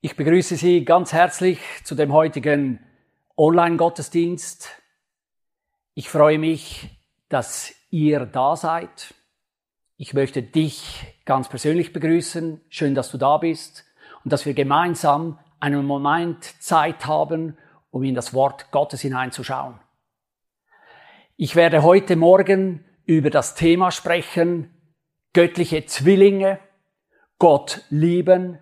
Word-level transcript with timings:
Ich 0.00 0.14
begrüße 0.14 0.54
Sie 0.54 0.84
ganz 0.84 1.12
herzlich 1.12 1.58
zu 1.82 1.96
dem 1.96 2.12
heutigen 2.12 2.78
Online-Gottesdienst. 3.36 4.70
Ich 5.94 6.08
freue 6.08 6.38
mich, 6.38 6.88
dass 7.28 7.74
ihr 7.90 8.24
da 8.24 8.54
seid. 8.54 9.12
Ich 9.96 10.14
möchte 10.14 10.40
dich 10.40 11.04
ganz 11.24 11.48
persönlich 11.48 11.92
begrüßen. 11.92 12.60
Schön, 12.68 12.94
dass 12.94 13.10
du 13.10 13.18
da 13.18 13.38
bist 13.38 13.86
und 14.22 14.32
dass 14.32 14.46
wir 14.46 14.54
gemeinsam 14.54 15.40
einen 15.58 15.84
Moment 15.84 16.44
Zeit 16.62 17.06
haben, 17.06 17.58
um 17.90 18.04
in 18.04 18.14
das 18.14 18.32
Wort 18.32 18.70
Gottes 18.70 19.00
hineinzuschauen. 19.00 19.80
Ich 21.36 21.56
werde 21.56 21.82
heute 21.82 22.14
Morgen 22.14 22.84
über 23.04 23.30
das 23.30 23.56
Thema 23.56 23.90
sprechen, 23.90 24.70
göttliche 25.32 25.86
Zwillinge, 25.86 26.60
Gott 27.40 27.82
lieben 27.90 28.60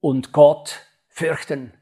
und 0.00 0.32
Gott 0.32 0.86
fürchten. 1.08 1.72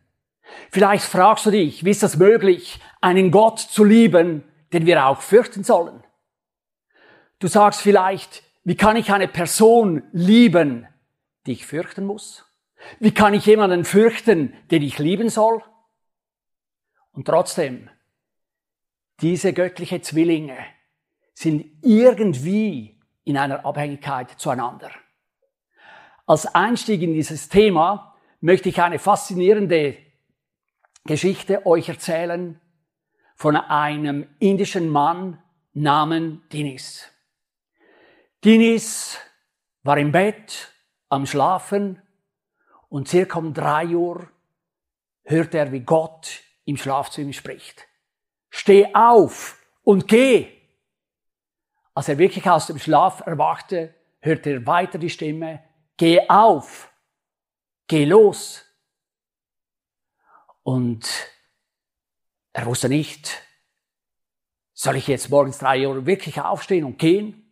Vielleicht 0.71 1.05
fragst 1.05 1.47
du 1.47 1.51
dich, 1.51 1.85
wie 1.85 1.91
ist 1.91 2.03
das 2.03 2.17
möglich, 2.17 2.81
einen 3.01 3.31
Gott 3.31 3.59
zu 3.59 3.85
lieben, 3.85 4.45
den 4.73 4.87
wir 4.87 5.07
auch 5.07 5.21
fürchten 5.21 5.65
sollen? 5.65 6.03
Du 7.39 7.49
sagst 7.49 7.81
vielleicht, 7.81 8.43
wie 8.65 8.77
kann 8.77 8.97
ich 8.97 9.13
eine 9.13 9.29
Person 9.29 10.03
lieben, 10.13 10.89
die 11.47 11.53
ich 11.53 11.67
fürchten 11.67 12.05
muss? 12.05 12.45
Wie 12.99 13.13
kann 13.13 13.35
ich 13.35 13.47
jemanden 13.47 13.85
fürchten, 13.85 14.55
den 14.71 14.83
ich 14.83 14.99
lieben 14.99 15.29
soll? 15.29 15.63
Und 17.13 17.27
trotzdem, 17.27 17.91
diese 19.21 19.53
göttliche 19.53 20.01
Zwillinge 20.01 20.59
sind 21.35 21.83
irgendwie 21.83 23.01
in 23.25 23.37
einer 23.37 23.65
Abhängigkeit 23.65 24.31
zueinander. 24.39 24.91
Als 26.27 26.47
Einstieg 26.47 27.03
in 27.03 27.15
dieses 27.15 27.49
Thema 27.49 28.17
möchte 28.41 28.69
ich 28.69 28.83
eine 28.83 28.99
faszinierende 28.99 29.97
Geschichte 31.05 31.65
euch 31.65 31.89
erzählen 31.89 32.61
von 33.37 33.55
einem 33.55 34.27
indischen 34.41 34.89
Mann 34.89 35.41
namens 35.73 36.41
Dinis. 36.53 37.09
Dinis 38.45 39.19
war 39.85 39.99
im 39.99 40.11
Bett 40.11 40.73
am 41.09 41.27
Schlafen 41.27 42.03
und 42.89 43.07
circa 43.07 43.39
um 43.39 43.55
drei 43.55 43.87
Uhr 43.87 44.29
hört 45.23 45.55
er, 45.55 45.71
wie 45.71 45.81
Gott 45.81 46.41
im 46.65 46.77
Schlaf 46.77 47.11
zu 47.11 47.21
ihm 47.21 47.33
spricht. 47.33 47.87
Steh 48.51 48.93
auf 48.95 49.65
und 49.85 50.09
geh. 50.09 50.49
Als 51.95 52.09
er 52.09 52.19
wirklich 52.19 52.49
aus 52.51 52.67
dem 52.67 52.81
Schlaf 52.81 53.21
erwachte, 53.21 53.95
hörte 54.19 54.51
er 54.51 54.67
weiter 54.67 54.99
die 54.99 55.11
Stimme, 55.11 55.63
geh 55.97 56.29
auf, 56.29 56.91
geh 57.87 58.05
los. 58.05 58.65
Und 60.63 61.09
er 62.53 62.67
wusste 62.67 62.89
nicht, 62.89 63.43
soll 64.73 64.97
ich 64.97 65.07
jetzt 65.07 65.31
morgens 65.31 65.59
drei 65.59 65.87
Uhr 65.87 66.07
wirklich 66.07 66.41
aufstehen 66.41 66.85
und 66.85 66.99
gehen? 66.99 67.51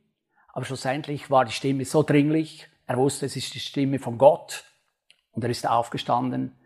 Aber 0.49 0.65
schlussendlich 0.65 1.31
war 1.31 1.45
die 1.45 1.53
Stimme 1.53 1.85
so 1.85 2.03
dringlich, 2.03 2.69
er 2.87 2.97
wusste, 2.97 3.27
es 3.27 3.37
ist 3.37 3.55
die 3.55 3.61
Stimme 3.61 3.99
von 3.99 4.19
Gott. 4.19 4.65
Und 5.33 5.43
er 5.43 5.51
ist 5.51 5.69
aufgestanden, 5.69 6.57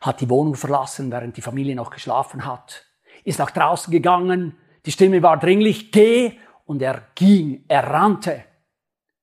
hat 0.00 0.20
die 0.20 0.28
Wohnung 0.28 0.54
verlassen, 0.54 1.10
während 1.10 1.36
die 1.36 1.42
Familie 1.42 1.74
noch 1.74 1.90
geschlafen 1.90 2.44
hat, 2.44 2.84
ist 3.24 3.38
nach 3.38 3.50
draußen 3.50 3.90
gegangen, 3.90 4.56
die 4.84 4.92
Stimme 4.92 5.22
war 5.22 5.38
dringlich, 5.38 5.92
geh, 5.92 6.38
und 6.66 6.82
er 6.82 7.08
ging, 7.14 7.64
er 7.68 7.88
rannte. 7.88 8.44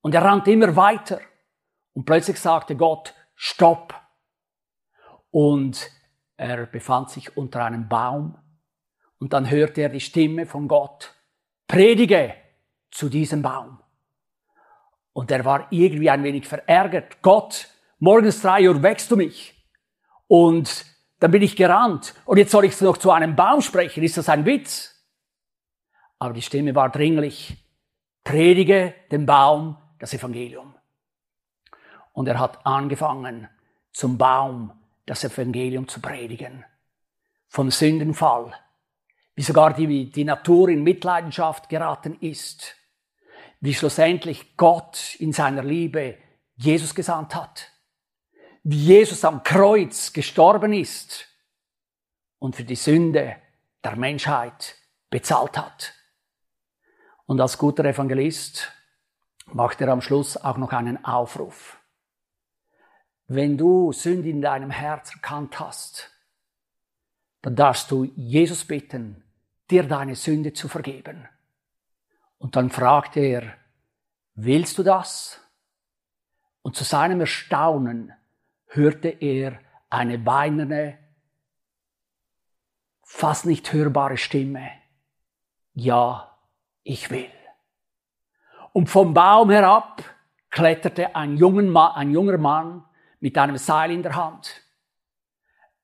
Und 0.02 0.16
er 0.16 0.24
rannte 0.24 0.52
immer 0.52 0.76
weiter. 0.76 1.20
Und 2.00 2.06
plötzlich 2.06 2.40
sagte 2.40 2.78
Gott, 2.78 3.14
stopp. 3.36 3.94
Und 5.32 5.92
er 6.38 6.66
befand 6.66 7.10
sich 7.10 7.36
unter 7.36 7.66
einem 7.66 7.90
Baum. 7.90 8.38
Und 9.20 9.34
dann 9.34 9.50
hörte 9.50 9.82
er 9.82 9.90
die 9.90 10.00
Stimme 10.00 10.46
von 10.46 10.70
Gott, 10.70 11.14
predige 11.68 12.36
zu 12.90 13.10
diesem 13.10 13.42
Baum. 13.42 13.80
Und 15.12 15.30
er 15.30 15.44
war 15.44 15.68
irgendwie 15.72 16.10
ein 16.10 16.24
wenig 16.24 16.48
verärgert. 16.48 17.22
Gott, 17.22 17.68
morgens 17.98 18.42
drei 18.42 18.70
Uhr 18.70 18.82
wächst 18.82 19.12
du 19.12 19.18
mich. 19.18 19.62
Und 20.28 20.86
dann 21.20 21.32
bin 21.32 21.42
ich 21.42 21.58
gerannt. 21.58 22.16
Und 22.24 22.38
jetzt 22.38 22.52
soll 22.52 22.64
ich 22.64 22.80
noch 22.80 22.96
zu 22.96 23.12
einem 23.12 23.36
Baum 23.36 23.62
sprechen. 23.62 24.06
Ist 24.06 24.16
das 24.16 24.30
ein 24.30 24.46
Witz? 24.46 24.96
Aber 26.18 26.34
die 26.34 26.42
Stimme 26.42 26.74
war 26.76 26.90
dringlich. 26.92 27.58
Predige 28.24 28.96
dem 29.12 29.26
Baum 29.26 29.76
das 30.00 30.14
Evangelium. 30.14 30.79
Und 32.20 32.28
er 32.28 32.38
hat 32.38 32.66
angefangen, 32.66 33.48
zum 33.94 34.18
Baum 34.18 34.74
das 35.06 35.24
Evangelium 35.24 35.88
zu 35.88 36.02
predigen. 36.02 36.66
Vom 37.48 37.72
Sündenfall, 37.72 38.54
wie 39.36 39.42
sogar 39.42 39.74
die, 39.74 40.12
die 40.12 40.26
Natur 40.26 40.68
in 40.68 40.84
Mitleidenschaft 40.84 41.70
geraten 41.70 42.18
ist, 42.20 42.76
wie 43.62 43.74
schlussendlich 43.74 44.58
Gott 44.58 45.16
in 45.20 45.32
seiner 45.32 45.64
Liebe 45.64 46.18
Jesus 46.58 46.94
gesandt 46.94 47.36
hat, 47.36 47.72
wie 48.64 48.76
Jesus 48.76 49.24
am 49.24 49.42
Kreuz 49.44 50.12
gestorben 50.12 50.74
ist 50.74 51.26
und 52.38 52.54
für 52.54 52.66
die 52.66 52.76
Sünde 52.76 53.38
der 53.82 53.96
Menschheit 53.96 54.76
bezahlt 55.10 55.58
hat. 55.58 55.94
Und 57.28 57.40
als 57.40 57.58
guter 57.58 57.86
Evangelist 57.86 58.74
macht 59.46 59.80
er 59.80 59.88
am 59.88 60.02
Schluss 60.02 60.36
auch 60.36 60.58
noch 60.58 60.74
einen 60.74 61.06
Aufruf. 61.06 61.79
Wenn 63.32 63.60
du 63.60 63.92
Sünde 63.92 64.28
in 64.28 64.42
deinem 64.42 64.72
Herz 64.72 65.14
erkannt 65.14 65.60
hast, 65.60 66.10
dann 67.44 67.56
darfst 67.56 67.92
du 67.92 68.06
Jesus 68.16 68.66
bitten, 68.66 69.24
dir 69.70 69.84
deine 69.84 70.16
Sünde 70.16 70.52
zu 70.52 70.68
vergeben. 70.68 71.30
Und 72.40 72.56
dann 72.56 72.72
fragt 72.72 73.18
er, 73.18 73.54
willst 74.34 74.80
du 74.80 74.84
das? 74.84 75.40
Und 76.64 76.76
zu 76.76 76.84
seinem 76.84 77.20
Erstaunen 77.20 78.14
hörte 78.66 79.10
er 79.10 79.60
eine 79.92 80.26
weinende, 80.26 80.98
fast 83.04 83.46
nicht 83.46 83.72
hörbare 83.72 84.18
Stimme. 84.18 84.72
Ja, 85.76 86.36
ich 86.82 87.12
will. 87.12 87.30
Und 88.74 88.90
vom 88.90 89.14
Baum 89.14 89.52
herab 89.52 90.04
kletterte 90.50 91.16
ein, 91.16 91.38
junger 91.38 91.96
ein 91.96 92.10
junger 92.10 92.40
Mann 92.40 92.86
mit 93.20 93.38
einem 93.38 93.58
Seil 93.58 93.92
in 93.92 94.04
der 94.04 94.16
Hand. 94.16 94.62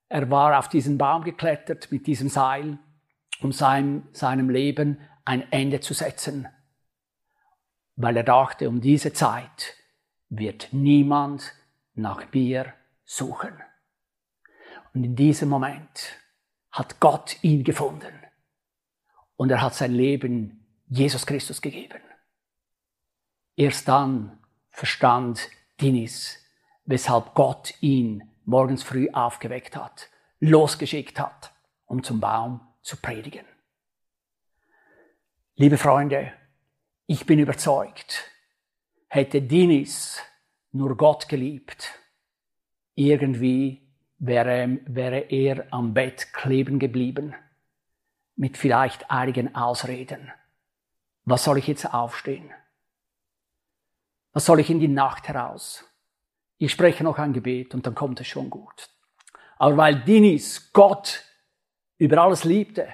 Er 0.08 0.30
war 0.30 0.58
auf 0.58 0.70
diesen 0.70 0.98
Baum 0.98 1.24
geklettert 1.24 1.92
mit 1.92 2.08
diesem 2.08 2.30
Seil, 2.30 2.78
um 3.42 3.52
seinem, 3.52 4.08
seinem 4.14 4.50
Leben 4.50 5.00
ein 5.26 5.52
Ende 5.52 5.80
zu 5.80 5.94
setzen, 5.94 6.48
weil 7.96 8.18
er 8.18 8.24
dachte, 8.24 8.70
um 8.70 8.82
diese 8.82 9.14
Zeit 9.14 9.76
wird 10.30 10.70
niemand 10.72 11.54
nach 11.96 12.32
mir 12.32 12.74
suchen. 13.04 13.54
Und 14.94 15.04
in 15.04 15.16
diesem 15.16 15.50
Moment 15.50 16.18
hat 16.72 17.00
Gott 17.00 17.38
ihn 17.42 17.64
gefunden 17.64 18.14
und 19.36 19.50
er 19.50 19.62
hat 19.62 19.76
sein 19.76 19.94
Leben 19.94 20.66
Jesus 20.88 21.26
Christus 21.26 21.62
gegeben. 21.62 22.02
Erst 23.56 23.88
dann 23.88 24.40
verstand 24.70 25.50
Dinis, 25.82 26.45
weshalb 26.86 27.34
Gott 27.34 27.74
ihn 27.82 28.32
morgens 28.46 28.84
früh 28.84 29.10
aufgeweckt 29.12 29.76
hat, 29.76 30.10
losgeschickt 30.40 31.20
hat, 31.20 31.54
um 31.86 32.04
zum 32.04 32.20
Baum 32.20 32.62
zu 32.82 32.98
predigen. 32.98 33.46
Liebe 35.56 35.78
Freunde, 35.78 36.34
ich 37.08 37.26
bin 37.26 37.40
überzeugt, 37.40 38.30
hätte 39.08 39.42
Dinis 39.42 40.22
nur 40.72 40.98
Gott 40.98 41.30
geliebt, 41.30 42.00
irgendwie 42.94 43.88
wäre, 44.18 44.80
wäre 44.86 45.20
er 45.20 45.68
am 45.72 45.94
Bett 45.94 46.34
kleben 46.34 46.80
geblieben, 46.80 47.36
mit 48.36 48.58
vielleicht 48.58 49.10
einigen 49.10 49.56
Ausreden. 49.56 50.32
Was 51.24 51.44
soll 51.46 51.58
ich 51.58 51.68
jetzt 51.68 51.94
aufstehen? 51.94 52.52
Was 54.34 54.46
soll 54.46 54.60
ich 54.60 54.70
in 54.70 54.80
die 54.80 54.90
Nacht 54.90 55.28
heraus? 55.28 55.86
Ich 56.58 56.72
spreche 56.72 57.04
noch 57.04 57.18
ein 57.18 57.34
Gebet 57.34 57.74
und 57.74 57.86
dann 57.86 57.96
kommt 57.96 58.22
es 58.22 58.28
schon 58.28 58.50
gut. 58.50 58.90
Aber 59.58 59.78
weil 59.78 60.04
Dinis 60.04 60.72
Gott 60.74 61.24
über 61.98 62.22
alles 62.22 62.44
liebte 62.44 62.88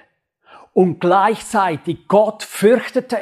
und 0.74 1.00
gleichzeitig 1.00 2.08
Gott 2.08 2.44
fürchtete, 2.44 3.20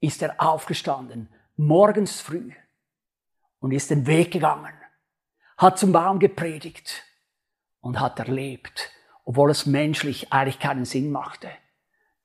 ist 0.00 0.22
er 0.22 0.40
aufgestanden, 0.40 1.28
morgens 1.56 2.20
früh, 2.20 2.52
und 3.60 3.72
ist 3.72 3.90
den 3.90 4.06
Weg 4.06 4.30
gegangen, 4.30 4.74
hat 5.56 5.78
zum 5.78 5.92
Baum 5.92 6.20
gepredigt 6.20 7.02
und 7.80 7.98
hat 7.98 8.20
erlebt, 8.20 8.92
obwohl 9.24 9.50
es 9.50 9.66
menschlich 9.66 10.32
eigentlich 10.32 10.60
keinen 10.60 10.84
Sinn 10.84 11.10
machte, 11.10 11.50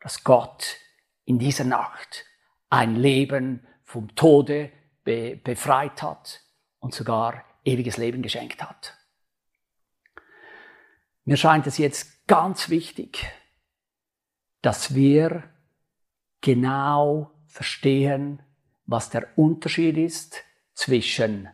dass 0.01 0.23
Gott 0.23 0.77
in 1.25 1.39
dieser 1.39 1.63
Nacht 1.63 2.25
ein 2.69 2.95
Leben 2.95 3.65
vom 3.83 4.13
Tode 4.15 4.71
be 5.03 5.35
befreit 5.44 6.01
hat 6.01 6.41
und 6.83 6.94
sogar 6.94 7.45
ewiges 7.63 7.95
Leben 7.95 8.21
geschenkt 8.21 8.62
hat. 8.62 8.94
Mir 11.24 11.38
scheint 11.38 11.65
es 11.65 11.77
jetzt 11.77 12.27
ganz 12.27 12.68
wichtig, 12.68 13.25
dass 14.62 14.94
wir 14.94 15.50
genau 16.41 17.31
verstehen, 17.47 18.41
was 18.85 19.09
der 19.09 19.30
Unterschied 19.38 19.97
ist 19.97 20.44
zwischen 20.74 21.50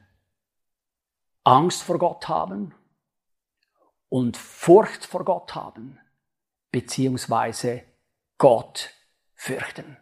Angst 1.43 1.83
vor 1.83 1.99
Gott 1.99 2.27
haben 2.27 2.73
und 4.09 4.35
Furcht 4.35 5.05
vor 5.05 5.23
Gott 5.25 5.53
haben, 5.53 5.99
beziehungsweise 6.71 7.83
Gott 8.39 8.89
fürchten. 9.35 9.95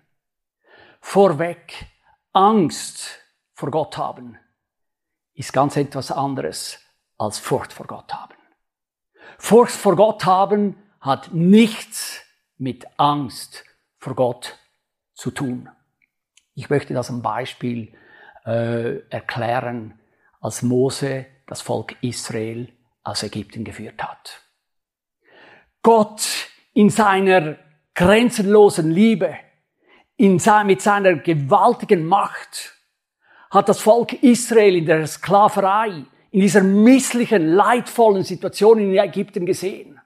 Vorweg, 1.02 1.86
Angst 2.32 3.20
vor 3.54 3.72
Gott 3.72 3.98
haben 3.98 4.38
ist 5.38 5.54
ganz 5.54 5.78
etwas 5.78 6.12
anderes 6.12 6.80
als 7.18 7.38
Furcht 7.38 7.72
vor 7.72 7.86
Gott 7.86 8.12
haben. 8.12 8.34
Furcht 9.38 9.74
vor 9.74 9.96
Gott 9.96 10.26
haben 10.26 10.76
hat 11.00 11.32
nichts 11.32 12.24
mit 12.58 12.88
Angst 12.98 13.64
vor 14.00 14.16
Gott 14.16 14.58
zu 15.14 15.30
tun. 15.30 15.70
Ich 16.56 16.72
möchte 16.72 16.96
das 16.96 17.12
am 17.12 17.22
Beispiel 17.22 17.94
äh, 18.46 19.08
erklären, 19.10 20.00
als 20.42 20.64
Mose 20.64 21.28
das 21.46 21.62
Volk 21.62 21.96
Israel 22.02 22.74
aus 23.04 23.22
Ägypten 23.22 23.64
geführt 23.64 24.02
hat. 24.02 24.42
Gott 25.84 26.50
in 26.74 26.90
seiner 26.90 27.58
grenzenlosen 27.94 28.90
Liebe, 28.90 29.38
in 30.16 30.40
sein, 30.40 30.66
mit 30.66 30.82
seiner 30.82 31.16
gewaltigen 31.16 32.06
Macht, 32.06 32.77
hat 33.50 33.70
das 33.70 33.80
Volk 33.80 34.14
Israel 34.24 34.76
in 34.76 34.86
der 34.86 35.08
Sklaverei, 35.08 36.06
in 36.32 36.42
dieser 36.42 36.64
misslichen, 36.64 37.48
leidvollen 37.54 38.24
Situation 38.24 38.80
in 38.80 38.98
Ägypten 38.98 39.46
gesehen 39.46 40.00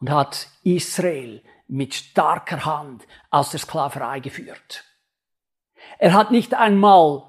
und 0.00 0.10
hat 0.10 0.48
Israel 0.62 1.42
mit 1.68 1.94
starker 1.94 2.64
Hand 2.64 3.06
aus 3.30 3.50
der 3.50 3.60
Sklaverei 3.60 4.20
geführt. 4.20 4.84
Er 5.98 6.12
hat 6.12 6.30
nicht 6.30 6.54
einmal 6.54 7.24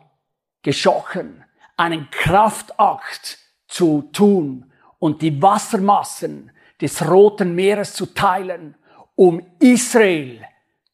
geschochen, 0.62 1.44
einen 1.78 2.10
Kraftakt 2.12 3.40
zu 3.68 4.10
tun 4.14 4.72
und 5.00 5.22
die 5.22 5.42
Wassermassen 5.42 6.52
des 6.80 7.08
Roten 7.08 7.56
Meeres 7.56 7.94
zu 7.94 8.08
teilen, 8.08 8.76
um 9.16 9.46
Israel 9.60 10.46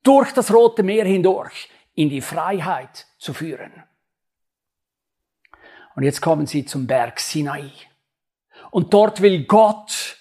durch 0.03 0.31
das 0.31 0.53
Rote 0.53 0.83
Meer 0.83 1.05
hindurch 1.05 1.69
in 1.93 2.09
die 2.09 2.21
Freiheit 2.21 3.07
zu 3.17 3.33
führen. 3.33 3.83
Und 5.97 6.03
jetzt 6.03 6.21
kommen 6.21 6.45
sie 6.45 6.63
zum 6.63 6.85
Berg 6.85 7.19
Sinai. 7.19 7.71
Und 8.69 8.93
dort 8.93 9.19
will 9.19 9.45
Gott 9.45 10.15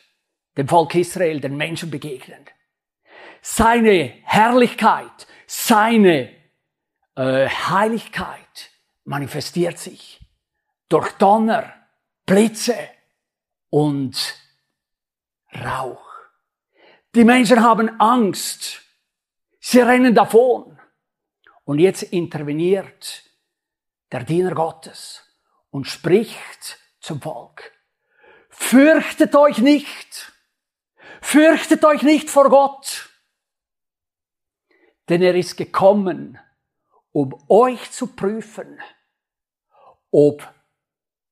dem 0.56 0.66
Volk 0.66 0.94
Israel, 0.94 1.38
den 1.38 1.54
Menschen 1.54 1.90
begegnen. 1.90 2.46
Seine 3.42 4.14
Herrlichkeit, 4.24 5.26
seine 5.46 6.30
äh, 7.14 7.46
Heiligkeit 7.46 8.70
manifestiert 9.04 9.78
sich 9.78 10.18
durch 10.88 11.10
Donner, 11.18 11.74
Blitze 12.24 12.78
und 13.68 14.16
Rauch. 15.62 16.08
Die 17.14 17.24
Menschen 17.24 17.62
haben 17.62 18.00
Angst. 18.00 18.80
Sie 19.60 19.80
rennen 19.80 20.14
davon. 20.14 20.78
Und 21.64 21.80
jetzt 21.80 22.02
interveniert 22.02 23.24
der 24.10 24.24
Diener 24.24 24.54
Gottes 24.54 25.25
und 25.70 25.86
spricht 25.86 26.78
zum 27.00 27.20
Volk. 27.20 27.72
Fürchtet 28.50 29.34
euch 29.34 29.58
nicht. 29.58 30.32
Fürchtet 31.20 31.84
euch 31.84 32.02
nicht 32.02 32.30
vor 32.30 32.48
Gott. 32.48 33.10
Denn 35.08 35.22
er 35.22 35.34
ist 35.34 35.56
gekommen, 35.56 36.38
um 37.12 37.34
euch 37.48 37.92
zu 37.92 38.08
prüfen, 38.08 38.80
ob 40.10 40.52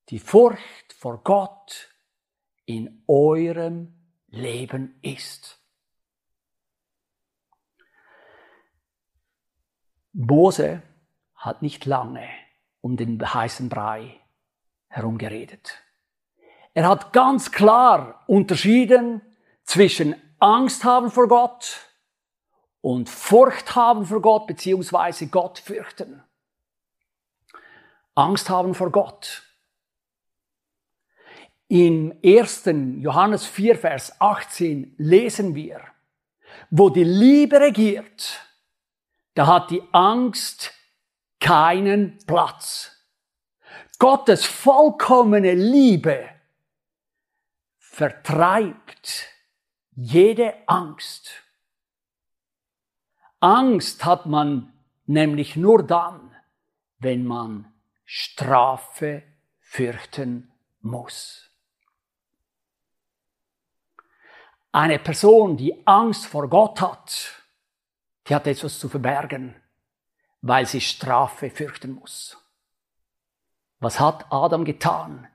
die 0.09 0.19
Furcht 0.19 0.93
vor 0.93 1.23
Gott 1.23 1.89
in 2.65 3.03
eurem 3.07 3.93
Leben 4.27 4.99
ist. 5.01 5.59
Mose 10.13 10.81
hat 11.35 11.61
nicht 11.61 11.85
lange 11.85 12.27
um 12.81 12.95
den 12.95 13.21
heißen 13.21 13.67
Brei 13.67 14.21
herumgeredet. 14.95 15.77
Er 16.73 16.87
hat 16.87 17.11
ganz 17.11 17.51
klar 17.51 18.23
unterschieden 18.27 19.21
zwischen 19.63 20.15
Angst 20.39 20.83
haben 20.83 21.11
vor 21.11 21.27
Gott 21.27 21.79
und 22.81 23.09
Furcht 23.09 23.75
haben 23.75 24.05
vor 24.05 24.21
Gott 24.21 24.47
beziehungsweise 24.47 25.27
Gott 25.27 25.59
fürchten. 25.59 26.23
Angst 28.13 28.49
haben 28.49 28.73
vor 28.73 28.89
Gott. 28.89 29.43
Im 31.67 32.17
1. 32.23 32.63
Johannes 32.99 33.45
4, 33.45 33.77
Vers 33.77 34.21
18 34.21 34.95
lesen 34.97 35.55
wir, 35.55 35.81
wo 36.69 36.89
die 36.89 37.03
Liebe 37.03 37.59
regiert, 37.59 38.39
da 39.33 39.47
hat 39.47 39.71
die 39.71 39.83
Angst 39.91 40.73
keinen 41.39 42.17
Platz. 42.25 42.94
Gottes 43.97 44.45
vollkommene 44.45 45.53
Liebe 45.53 46.29
vertreibt 47.77 49.27
jede 49.91 50.67
Angst. 50.67 51.43
Angst 53.39 54.03
hat 54.03 54.25
man 54.25 54.73
nämlich 55.05 55.55
nur 55.55 55.85
dann, 55.85 56.35
wenn 56.99 57.25
man 57.25 57.73
Strafe 58.03 59.23
fürchten 59.59 60.51
muss. 60.81 61.49
Eine 64.71 64.99
Person, 64.99 65.55
die 65.55 65.87
Angst 65.87 66.25
vor 66.25 66.49
Gott 66.49 66.81
hat, 66.81 67.43
die 68.27 68.35
hat 68.35 68.47
etwas 68.47 68.77
zu 68.77 68.89
verbergen, 68.89 69.55
weil 70.41 70.65
sie 70.65 70.81
Strafe 70.81 71.49
fürchten 71.49 71.91
muss. 71.93 72.37
Was 73.85 73.99
hat 73.99 74.25
Adam 74.31 74.65
getan, 74.65 75.27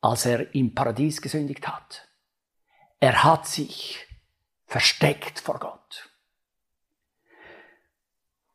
als 0.00 0.26
er 0.26 0.52
im 0.56 0.74
Paradies 0.74 1.22
gesündigt 1.22 1.68
hat? 1.68 2.08
Er 2.98 3.22
hat 3.22 3.46
sich 3.46 4.04
versteckt 4.66 5.38
vor 5.38 5.60
Gott. 5.60 6.10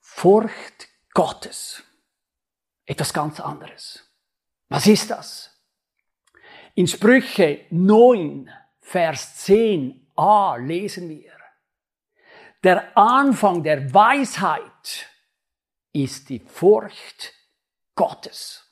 Furcht 0.02 0.90
Gottes. 1.14 1.82
Etwas 2.86 3.14
ganz 3.14 3.40
anderes. 3.40 4.06
Was 4.68 4.86
ist 4.86 5.10
das? 5.10 5.58
In 6.76 6.86
Sprüche 6.86 7.68
9, 7.70 8.52
Vers 8.82 9.48
10a 9.48 10.58
lesen 10.58 11.08
wir, 11.08 11.38
der 12.66 12.98
Anfang 12.98 13.64
der 13.64 13.94
Weisheit 13.94 15.08
ist 15.94 16.28
die 16.28 16.40
Furcht 16.40 17.34
Gottes. 17.96 18.66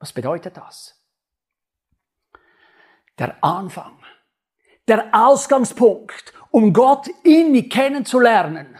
Was 0.00 0.12
bedeutet 0.12 0.56
das? 0.56 1.00
Der 3.18 3.42
Anfang, 3.44 4.02
der 4.88 5.10
Ausgangspunkt, 5.12 6.32
um 6.50 6.72
Gott 6.72 7.06
innig 7.22 7.70
kennenzulernen 7.70 8.76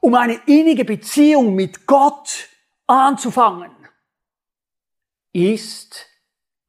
um 0.00 0.14
eine 0.14 0.34
innige 0.46 0.84
Beziehung 0.84 1.54
mit 1.54 1.86
Gott 1.86 2.48
anzufangen, 2.86 3.70
ist 5.32 6.06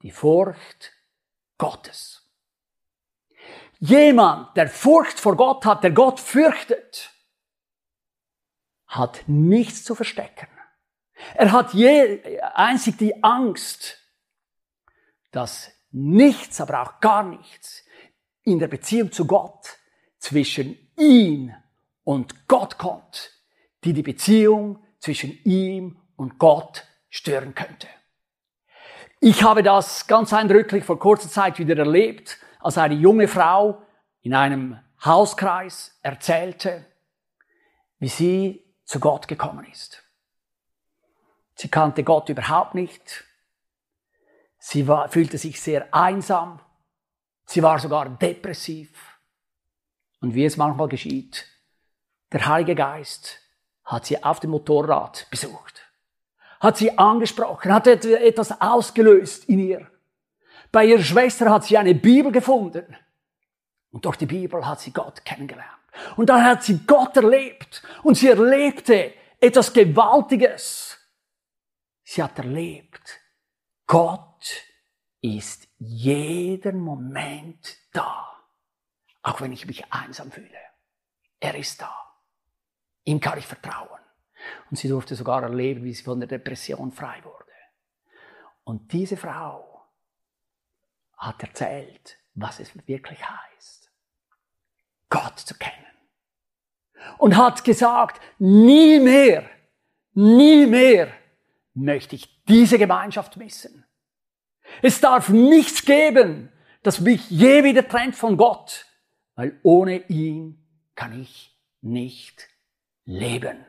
die 0.02 0.12
Furcht 0.12 0.92
Gottes. 1.58 2.30
Jemand, 3.80 4.56
der 4.56 4.68
Furcht 4.68 5.20
vor 5.20 5.36
Gott 5.36 5.66
hat, 5.66 5.84
der 5.84 5.92
Gott 5.92 6.20
fürchtet, 6.20 7.12
hat 8.86 9.24
nichts 9.28 9.84
zu 9.84 9.96
verstecken. 9.96 10.48
Er 11.36 11.52
hat 11.52 11.74
je, 11.74 12.40
einzig 12.54 12.98
die 12.98 13.24
Angst, 13.24 13.98
dass 15.32 15.72
nichts, 15.92 16.60
aber 16.62 16.82
auch 16.82 17.00
gar 17.00 17.24
nichts 17.24 17.86
in 18.44 18.60
der 18.60 18.68
Beziehung 18.68 19.12
zu 19.12 19.26
Gott 19.26 19.78
zwischen 20.18 20.78
ihn 20.98 21.56
und 22.04 22.48
Gott 22.48 22.78
kommt, 22.78 23.32
die 23.84 23.94
die 23.94 24.04
Beziehung 24.04 24.84
zwischen 25.00 25.32
ihm 25.44 26.00
und 26.16 26.38
Gott 26.38 26.86
stören 27.10 27.56
könnte. 27.56 27.88
Ich 29.20 29.44
habe 29.44 29.64
das 29.64 30.08
ganz 30.08 30.34
eindrücklich 30.34 30.84
vor 30.84 30.98
kurzer 30.98 31.30
Zeit 31.30 31.60
wieder 31.60 31.78
erlebt, 31.78 32.40
als 32.60 32.78
eine 32.78 32.96
junge 32.96 33.28
Frau 33.28 33.82
in 34.22 34.34
einem 34.34 34.80
Hauskreis 35.04 35.98
erzählte, 36.02 36.86
wie 38.00 38.08
sie 38.08 38.64
zu 38.84 39.00
Gott 39.00 39.28
gekommen 39.28 39.66
ist. 39.72 40.04
Sie 41.62 41.70
kannte 41.70 42.04
Gott 42.04 42.28
überhaupt 42.28 42.74
nicht. 42.74 43.24
Sie 44.58 44.88
war, 44.88 45.10
fühlte 45.10 45.38
sich 45.38 45.62
sehr 45.62 45.94
einsam. 45.94 46.60
Sie 47.46 47.62
war 47.62 47.78
sogar 47.78 48.10
depressiv. 48.10 48.90
Und 50.22 50.34
wie 50.34 50.46
es 50.46 50.58
manchmal 50.58 50.88
geschieht, 50.88 51.46
der 52.32 52.48
Heilige 52.48 52.74
Geist 52.74 53.38
hat 53.86 54.08
sie 54.08 54.24
auf 54.24 54.40
dem 54.40 54.50
Motorrad 54.50 55.28
besucht, 55.30 55.88
hat 56.60 56.78
sie 56.78 56.98
angesprochen, 56.98 57.72
hat 57.72 57.86
etwas 57.86 58.60
ausgelöst 58.60 59.46
in 59.46 59.60
ihr. 59.60 59.88
Bei 60.72 60.86
ihrer 60.86 61.04
Schwester 61.04 61.52
hat 61.52 61.66
sie 61.66 61.78
eine 61.78 61.94
Bibel 61.94 62.32
gefunden. 62.32 62.98
Und 63.92 64.04
durch 64.04 64.16
die 64.16 64.26
Bibel 64.26 64.66
hat 64.66 64.80
sie 64.80 64.94
Gott 64.94 65.24
kennengelernt. 65.24 65.70
Und 66.16 66.28
dann 66.28 66.44
hat 66.44 66.64
sie 66.64 66.80
Gott 66.88 67.16
erlebt. 67.18 67.84
Und 68.02 68.16
sie 68.16 68.30
erlebte 68.30 69.14
etwas 69.40 69.72
Gewaltiges. 69.72 70.98
Sie 72.14 72.22
hat 72.22 72.38
erlebt, 72.40 73.22
Gott 73.88 74.66
ist 75.22 75.70
jeden 75.78 76.82
Moment 76.82 77.78
da. 77.94 78.38
Auch 79.22 79.40
wenn 79.40 79.54
ich 79.54 79.66
mich 79.66 79.94
einsam 79.94 80.30
fühle. 80.30 80.60
Er 81.40 81.56
ist 81.56 81.82
da. 81.82 81.96
Ihm 83.06 83.22
kann 83.22 83.40
ich 83.40 83.48
vertrauen. 83.48 84.02
Und 84.70 84.76
sie 84.76 84.90
durfte 84.90 85.16
sogar 85.16 85.42
erleben, 85.42 85.86
wie 85.86 85.94
sie 85.94 86.04
von 86.04 86.20
der 86.20 86.28
Depression 86.28 86.92
frei 86.92 87.24
wurde. 87.24 87.54
Und 88.66 88.92
diese 88.92 89.16
Frau 89.16 89.90
hat 91.16 91.42
erzählt, 91.42 92.20
was 92.34 92.60
es 92.60 92.76
wirklich 92.90 93.22
heißt, 93.24 93.90
Gott 95.08 95.40
zu 95.40 95.58
kennen. 95.58 95.96
Und 97.20 97.38
hat 97.38 97.64
gesagt, 97.64 98.22
nie 98.38 99.00
mehr, 99.00 99.50
nie 100.14 100.66
mehr 100.66 101.21
möchte 101.74 102.16
ich 102.16 102.44
diese 102.46 102.78
Gemeinschaft 102.78 103.38
missen. 103.38 103.86
Es 104.82 105.02
darf 105.02 105.30
nichts 105.30 105.86
geben, 105.86 106.52
das 106.84 107.00
mich 107.00 107.30
je 107.30 107.64
wieder 107.64 107.88
trennt 107.88 108.16
von 108.16 108.38
Gott, 108.38 108.86
weil 109.36 109.60
ohne 109.64 110.08
ihn 110.08 110.66
kann 110.96 111.20
ich 111.20 111.58
nicht 111.82 112.48
leben. 113.06 113.66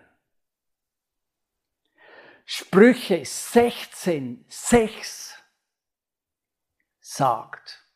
Sprüche 2.44 3.24
16, 3.24 4.44
6 4.48 5.38
sagt, 7.00 7.86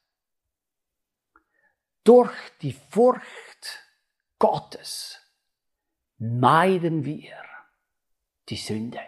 durch 2.05 2.33
die 2.63 2.73
Furcht 2.73 3.83
Gottes 4.39 5.21
meiden 6.19 7.05
wir 7.05 7.37
die 8.49 8.57
Sünde. 8.57 9.01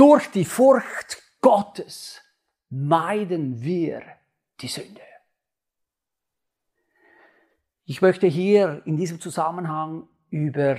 Durch 0.00 0.30
die 0.30 0.46
Furcht 0.46 1.22
Gottes 1.42 2.22
meiden 2.70 3.60
wir 3.60 4.02
die 4.58 4.68
Sünde. 4.68 5.02
Ich 7.84 8.00
möchte 8.00 8.26
hier 8.26 8.80
in 8.86 8.96
diesem 8.96 9.20
Zusammenhang 9.20 10.08
über 10.30 10.78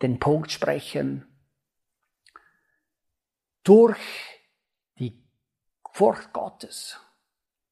den 0.00 0.20
Punkt 0.20 0.52
sprechen, 0.52 1.26
durch 3.64 3.98
die 5.00 5.20
Furcht 5.90 6.32
Gottes 6.32 7.00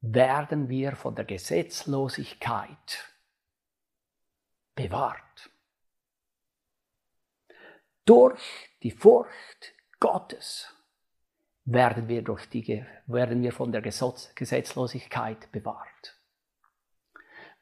werden 0.01 0.69
wir 0.69 0.97
von 0.97 1.15
der 1.15 1.25
Gesetzlosigkeit 1.25 3.15
bewahrt. 4.75 5.51
Durch 8.05 8.43
die 8.83 8.91
Furcht 8.91 9.78
Gottes 10.01 10.73
werden 11.65 12.09
wir, 12.09 12.23
durch 12.23 12.49
die, 12.49 12.85
werden 13.07 13.43
wir 13.43 13.53
von 13.53 13.73
der 13.73 13.83
Gesetzlosigkeit 13.83 15.51
bewahrt. 15.53 16.17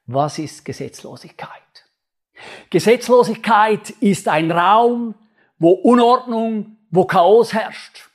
Was 0.06 0.38
ist 0.38 0.64
Gesetzlosigkeit? 0.64 1.62
Gesetzlosigkeit 2.70 3.90
ist 3.90 4.28
ein 4.28 4.50
Raum, 4.50 5.14
wo 5.58 5.70
Unordnung, 5.70 6.76
wo 6.90 7.04
Chaos 7.06 7.52
herrscht. 7.52 8.08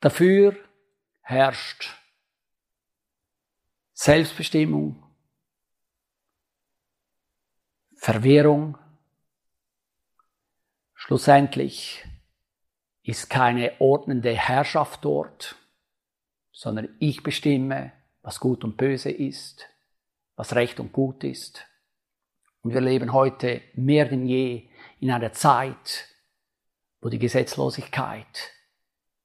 Dafür 0.00 0.56
herrscht 1.22 1.94
Selbstbestimmung, 3.92 5.02
Verwirrung. 7.96 8.78
Schlussendlich 10.98 12.04
ist 13.02 13.30
keine 13.30 13.80
ordnende 13.80 14.32
Herrschaft 14.32 15.04
dort, 15.04 15.54
sondern 16.50 16.88
ich 16.98 17.22
bestimme, 17.22 17.92
was 18.22 18.40
gut 18.40 18.64
und 18.64 18.76
böse 18.76 19.10
ist, 19.10 19.68
was 20.34 20.54
recht 20.54 20.80
und 20.80 20.92
gut 20.92 21.22
ist. 21.22 21.64
Und 22.62 22.72
wir 22.72 22.80
leben 22.80 23.12
heute 23.12 23.60
mehr 23.74 24.06
denn 24.06 24.26
je 24.26 24.68
in 24.98 25.10
einer 25.10 25.32
Zeit, 25.32 26.08
wo 27.00 27.10
die 27.10 27.18
Gesetzlosigkeit 27.18 28.50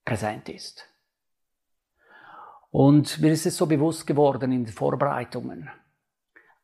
präsent 0.04 0.50
ist. 0.50 0.86
Und 2.70 3.20
mir 3.20 3.32
ist 3.32 3.46
es 3.46 3.56
so 3.58 3.66
bewusst 3.66 4.06
geworden 4.06 4.52
in 4.52 4.66
den 4.66 4.74
Vorbereitungen, 4.74 5.70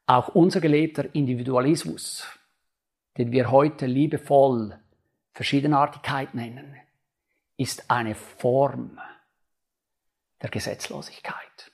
auch 0.06 0.28
unser 0.30 0.60
gelebter 0.60 1.16
Individualismus, 1.16 2.28
den 3.18 3.32
wir 3.32 3.50
heute 3.50 3.86
liebevoll 3.86 4.78
Verschiedenartigkeit 5.38 6.34
nennen, 6.34 6.76
ist 7.58 7.92
eine 7.92 8.16
Form 8.16 9.00
der 10.42 10.50
Gesetzlosigkeit. 10.50 11.72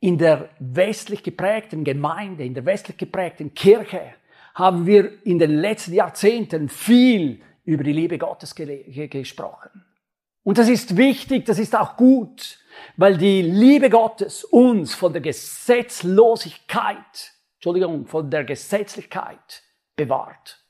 In 0.00 0.16
der 0.16 0.48
westlich 0.60 1.22
geprägten 1.22 1.84
Gemeinde, 1.84 2.44
in 2.44 2.54
der 2.54 2.64
westlich 2.64 2.96
geprägten 2.96 3.52
Kirche 3.52 4.14
haben 4.54 4.86
wir 4.86 5.26
in 5.26 5.38
den 5.38 5.58
letzten 5.58 5.92
Jahrzehnten 5.92 6.70
viel 6.70 7.42
über 7.66 7.84
die 7.84 7.92
Liebe 7.92 8.16
Gottes 8.16 8.54
gesprochen. 8.54 9.84
Und 10.44 10.56
das 10.56 10.70
ist 10.70 10.96
wichtig, 10.96 11.44
das 11.44 11.58
ist 11.58 11.76
auch 11.76 11.98
gut, 11.98 12.60
weil 12.96 13.18
die 13.18 13.42
Liebe 13.42 13.90
Gottes 13.90 14.42
uns 14.42 14.94
von 14.94 15.12
der 15.12 15.20
Gesetzlosigkeit, 15.20 17.34
Entschuldigung, 17.56 18.06
von 18.06 18.30
der 18.30 18.44
Gesetzlichkeit 18.44 19.62
bewahrt. 19.96 20.64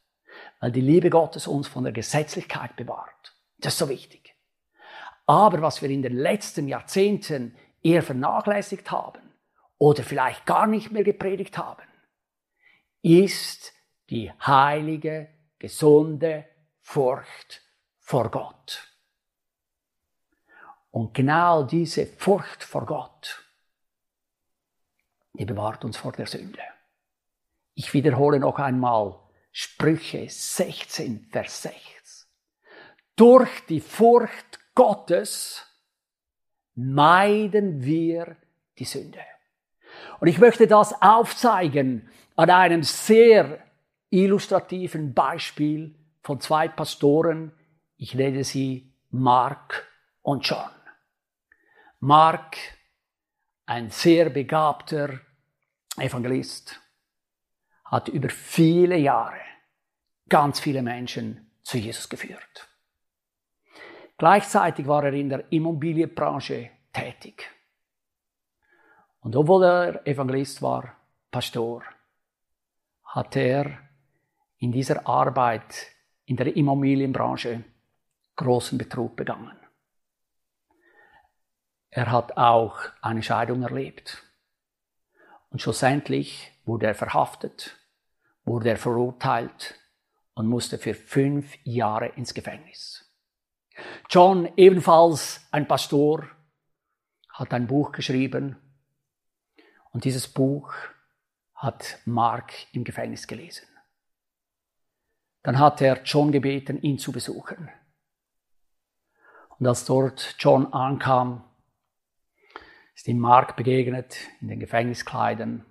Weil 0.60 0.72
die 0.72 0.80
Liebe 0.80 1.10
Gottes 1.10 1.46
uns 1.46 1.68
von 1.68 1.84
der 1.84 1.92
Gesetzlichkeit 1.92 2.76
bewahrt. 2.76 3.34
Das 3.58 3.74
ist 3.74 3.78
so 3.78 3.88
wichtig. 3.88 4.34
Aber 5.26 5.60
was 5.60 5.82
wir 5.82 5.90
in 5.90 6.02
den 6.02 6.16
letzten 6.16 6.68
Jahrzehnten 6.68 7.56
eher 7.82 8.02
vernachlässigt 8.02 8.90
haben 8.90 9.20
oder 9.76 10.02
vielleicht 10.02 10.46
gar 10.46 10.66
nicht 10.66 10.90
mehr 10.90 11.04
gepredigt 11.04 11.58
haben, 11.58 11.82
ist 13.02 13.72
die 14.10 14.32
heilige, 14.32 15.28
gesunde 15.58 16.44
Furcht 16.80 17.62
vor 17.98 18.30
Gott. 18.30 18.88
Und 20.90 21.12
genau 21.12 21.62
diese 21.62 22.06
Furcht 22.06 22.64
vor 22.64 22.86
Gott, 22.86 23.44
die 25.34 25.44
bewahrt 25.44 25.84
uns 25.84 25.96
vor 25.96 26.12
der 26.12 26.26
Sünde. 26.26 26.62
Ich 27.74 27.92
wiederhole 27.92 28.40
noch 28.40 28.58
einmal 28.58 29.20
Sprüche 29.50 30.28
16, 30.28 31.28
Vers 31.30 31.62
6. 31.62 32.28
Durch 33.16 33.50
die 33.68 33.80
Furcht 33.80 34.60
Gottes 34.74 35.66
meiden 36.74 37.82
wir 37.82 38.36
die 38.78 38.84
Sünde. 38.84 39.20
Und 40.20 40.28
ich 40.28 40.38
möchte 40.38 40.66
das 40.66 41.00
aufzeigen 41.02 42.08
an 42.36 42.50
einem 42.50 42.82
sehr 42.82 43.64
illustrativen 44.10 45.14
Beispiel 45.14 45.94
von 46.22 46.40
zwei 46.40 46.68
Pastoren. 46.68 47.52
Ich 47.96 48.14
nenne 48.14 48.44
sie 48.44 48.92
Mark 49.10 49.86
und 50.22 50.46
John. 50.46 50.70
Mark, 52.00 52.56
ein 53.66 53.90
sehr 53.90 54.30
begabter 54.30 55.20
Evangelist, 55.96 56.80
hat 57.88 58.08
über 58.08 58.28
viele 58.28 58.96
Jahre 58.96 59.40
ganz 60.28 60.60
viele 60.60 60.82
Menschen 60.82 61.50
zu 61.62 61.78
Jesus 61.78 62.08
geführt. 62.08 62.68
Gleichzeitig 64.18 64.86
war 64.86 65.04
er 65.04 65.12
in 65.12 65.28
der 65.28 65.50
Immobilienbranche 65.52 66.70
tätig. 66.92 67.50
Und 69.20 69.36
obwohl 69.36 69.64
er 69.64 70.06
Evangelist 70.06 70.60
war, 70.62 70.96
Pastor, 71.30 71.82
hat 73.04 73.36
er 73.36 73.78
in 74.58 74.72
dieser 74.72 75.06
Arbeit 75.06 75.86
in 76.26 76.36
der 76.36 76.54
Immobilienbranche 76.54 77.64
großen 78.36 78.76
Betrug 78.76 79.16
begangen. 79.16 79.56
Er 81.90 82.10
hat 82.10 82.36
auch 82.36 82.80
eine 83.00 83.22
Scheidung 83.22 83.62
erlebt. 83.62 84.22
Und 85.50 85.62
schlussendlich 85.62 86.52
wurde 86.64 86.86
er 86.86 86.94
verhaftet, 86.94 87.77
wurde 88.48 88.70
er 88.70 88.76
verurteilt 88.76 89.78
und 90.34 90.46
musste 90.46 90.78
für 90.78 90.94
fünf 90.94 91.56
Jahre 91.64 92.08
ins 92.08 92.34
Gefängnis. 92.34 93.04
John, 94.10 94.50
ebenfalls 94.56 95.46
ein 95.50 95.68
Pastor, 95.68 96.26
hat 97.28 97.52
ein 97.52 97.66
Buch 97.66 97.92
geschrieben 97.92 98.56
und 99.92 100.04
dieses 100.04 100.26
Buch 100.26 100.72
hat 101.54 101.98
Mark 102.04 102.52
im 102.72 102.84
Gefängnis 102.84 103.26
gelesen. 103.26 103.66
Dann 105.42 105.58
hat 105.58 105.80
er 105.80 106.02
John 106.02 106.32
gebeten, 106.32 106.80
ihn 106.82 106.98
zu 106.98 107.12
besuchen. 107.12 107.70
Und 109.58 109.66
als 109.66 109.84
dort 109.84 110.36
John 110.38 110.72
ankam, 110.72 111.44
ist 112.94 113.08
ihm 113.08 113.18
Mark 113.18 113.56
begegnet 113.56 114.16
in 114.40 114.48
den 114.48 114.60
Gefängniskleidern. 114.60 115.64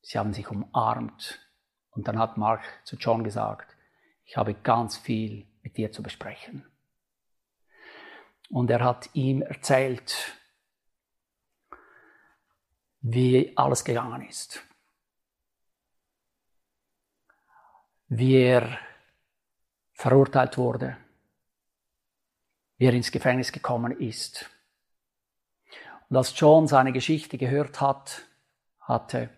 Sie 0.00 0.18
haben 0.18 0.32
sich 0.32 0.50
umarmt. 0.50 1.38
Und 2.00 2.08
dann 2.08 2.18
hat 2.18 2.38
Mark 2.38 2.62
zu 2.84 2.96
John 2.96 3.22
gesagt, 3.22 3.76
ich 4.24 4.38
habe 4.38 4.54
ganz 4.54 4.96
viel 4.96 5.46
mit 5.60 5.76
dir 5.76 5.92
zu 5.92 6.02
besprechen. 6.02 6.64
Und 8.48 8.70
er 8.70 8.82
hat 8.82 9.10
ihm 9.12 9.42
erzählt, 9.42 10.34
wie 13.02 13.54
alles 13.54 13.84
gegangen 13.84 14.26
ist. 14.26 14.62
Wie 18.08 18.36
er 18.36 18.78
verurteilt 19.92 20.56
wurde, 20.56 20.96
wie 22.78 22.86
er 22.86 22.94
ins 22.94 23.12
Gefängnis 23.12 23.52
gekommen 23.52 23.92
ist. 24.00 24.48
Und 26.08 26.16
als 26.16 26.32
John 26.40 26.66
seine 26.66 26.94
Geschichte 26.94 27.36
gehört 27.36 27.82
hat, 27.82 28.22
hatte, 28.80 29.28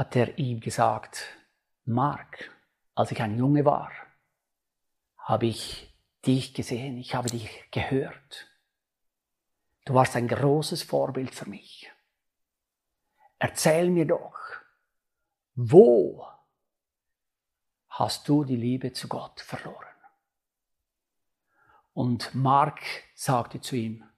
hat 0.00 0.16
er 0.16 0.38
ihm 0.38 0.60
gesagt, 0.60 1.26
Mark, 1.84 2.50
als 2.94 3.10
ich 3.12 3.20
ein 3.20 3.36
Junge 3.36 3.66
war, 3.66 3.92
habe 5.18 5.44
ich 5.44 5.94
dich 6.24 6.54
gesehen, 6.54 6.96
ich 6.96 7.14
habe 7.14 7.28
dich 7.28 7.70
gehört. 7.70 8.48
Du 9.84 9.92
warst 9.92 10.16
ein 10.16 10.26
großes 10.26 10.84
Vorbild 10.84 11.34
für 11.34 11.46
mich. 11.50 11.92
Erzähl 13.38 13.90
mir 13.90 14.06
doch, 14.06 14.38
wo 15.54 16.26
hast 17.90 18.26
du 18.26 18.44
die 18.44 18.56
Liebe 18.56 18.94
zu 18.94 19.06
Gott 19.06 19.42
verloren? 19.42 19.98
Und 21.92 22.34
Mark 22.34 22.80
sagte 23.14 23.60
zu 23.60 23.76
ihm, 23.76 24.08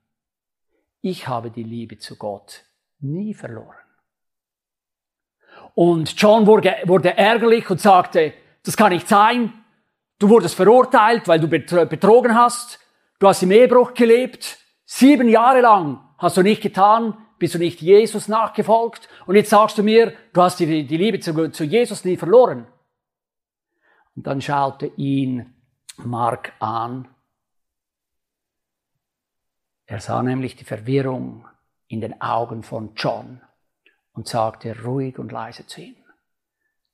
ich 1.01 1.27
habe 1.27 1.51
die 1.51 1.65
Liebe 1.65 1.99
zu 1.99 2.15
Gott 2.15 2.67
nie 3.01 3.35
verloren. 3.35 3.92
Und 5.75 6.21
John 6.21 6.47
wurde, 6.47 6.77
wurde 6.85 7.17
ärgerlich 7.17 7.69
und 7.71 7.81
sagte, 7.81 8.35
das 8.65 8.77
kann 8.77 8.93
nicht 8.93 9.09
sein. 9.09 9.53
Du 10.19 10.29
wurdest 10.29 10.55
verurteilt, 10.55 11.27
weil 11.27 11.41
du 11.41 11.49
betrogen 11.49 12.35
hast. 12.35 12.79
Du 13.19 13.27
hast 13.29 13.43
im 13.43 13.51
Ehebruch 13.51 13.95
gelebt. 13.95 14.59
Sieben 14.85 15.29
Jahre 15.29 15.61
lang 15.61 16.01
hast 16.19 16.37
du 16.37 16.43
nicht 16.43 16.63
getan, 16.63 17.17
bist 17.39 17.55
du 17.55 17.59
nicht 17.59 17.81
Jesus 17.81 18.29
nachgefolgt. 18.29 19.09
Und 19.27 19.37
jetzt 19.37 19.51
sagst 19.51 19.79
du 19.79 19.83
mir, 19.83 20.13
du 20.33 20.43
hast 20.43 20.61
die, 20.61 20.87
die 20.87 20.97
Liebe 20.97 21.19
zu, 21.19 21.51
zu 21.51 21.65
Jesus 21.65 22.05
nie 22.05 22.17
verloren. 22.17 22.67
Und 24.15 24.27
dann 24.27 24.41
schaute 24.41 24.87
ihn 24.97 25.55
Mark 25.97 26.53
an. 26.61 27.09
Er 29.87 30.01
sah 30.01 30.23
nämlich 30.23 30.57
die 30.57 30.65
Verwirrung 30.65 31.47
in 31.89 32.01
den 32.01 32.21
Augen 32.21 32.63
von 32.63 32.95
John 32.95 33.41
und 34.13 34.29
sagte 34.29 34.83
ruhig 34.83 35.19
und 35.19 35.33
leise 35.33 35.67
zu 35.67 35.81
ihm, 35.81 35.97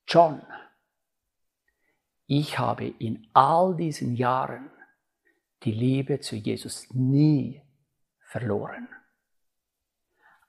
John, 0.06 0.42
ich 2.26 2.58
habe 2.58 2.86
in 2.86 3.28
all 3.34 3.76
diesen 3.76 4.14
Jahren 4.14 4.70
die 5.64 5.72
Liebe 5.72 6.20
zu 6.20 6.36
Jesus 6.36 6.88
nie 6.90 7.62
verloren. 8.20 8.88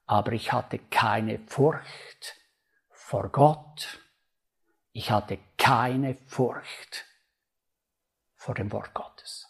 Aber 0.06 0.34
ich 0.34 0.52
hatte 0.52 0.80
keine 0.80 1.40
Furcht 1.40 2.36
vor 2.90 3.30
Gott. 3.30 4.00
Ich 4.92 5.12
hatte 5.12 5.40
keine 5.58 6.16
Furcht 6.26 7.06
vor 8.36 8.56
dem 8.56 8.72
Wort 8.72 8.94
Gottes. 8.94 9.48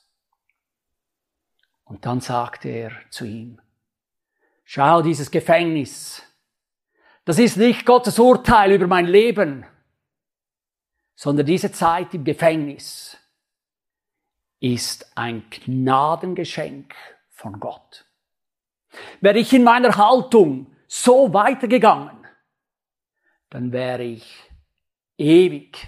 Und 1.84 2.06
dann 2.06 2.22
sagte 2.22 2.70
er 2.70 2.92
zu 3.10 3.26
ihm, 3.26 3.62
schau 4.64 5.02
dieses 5.02 5.32
Gefängnis, 5.32 6.22
das 7.26 7.40
ist 7.40 7.58
nicht 7.58 7.86
Gottes 7.86 8.18
Urteil 8.20 8.72
über 8.72 8.88
mein 8.88 9.06
Leben, 9.06 9.66
sondern 11.16 11.46
diese 11.46 11.72
Zeit 11.72 12.14
im 12.14 12.24
Gefängnis 12.24 13.18
ist 14.60 15.18
ein 15.18 15.50
Gnadengeschenk 15.50 16.96
von 17.30 17.60
Gott. 17.60 18.06
Wäre 19.22 19.40
ich 19.40 19.54
in 19.54 19.64
meiner 19.64 19.96
Haltung 19.96 20.76
so 20.88 21.34
weitergegangen, 21.34 22.26
dann 23.50 23.72
wäre 23.72 24.04
ich 24.04 24.50
ewig 25.18 25.88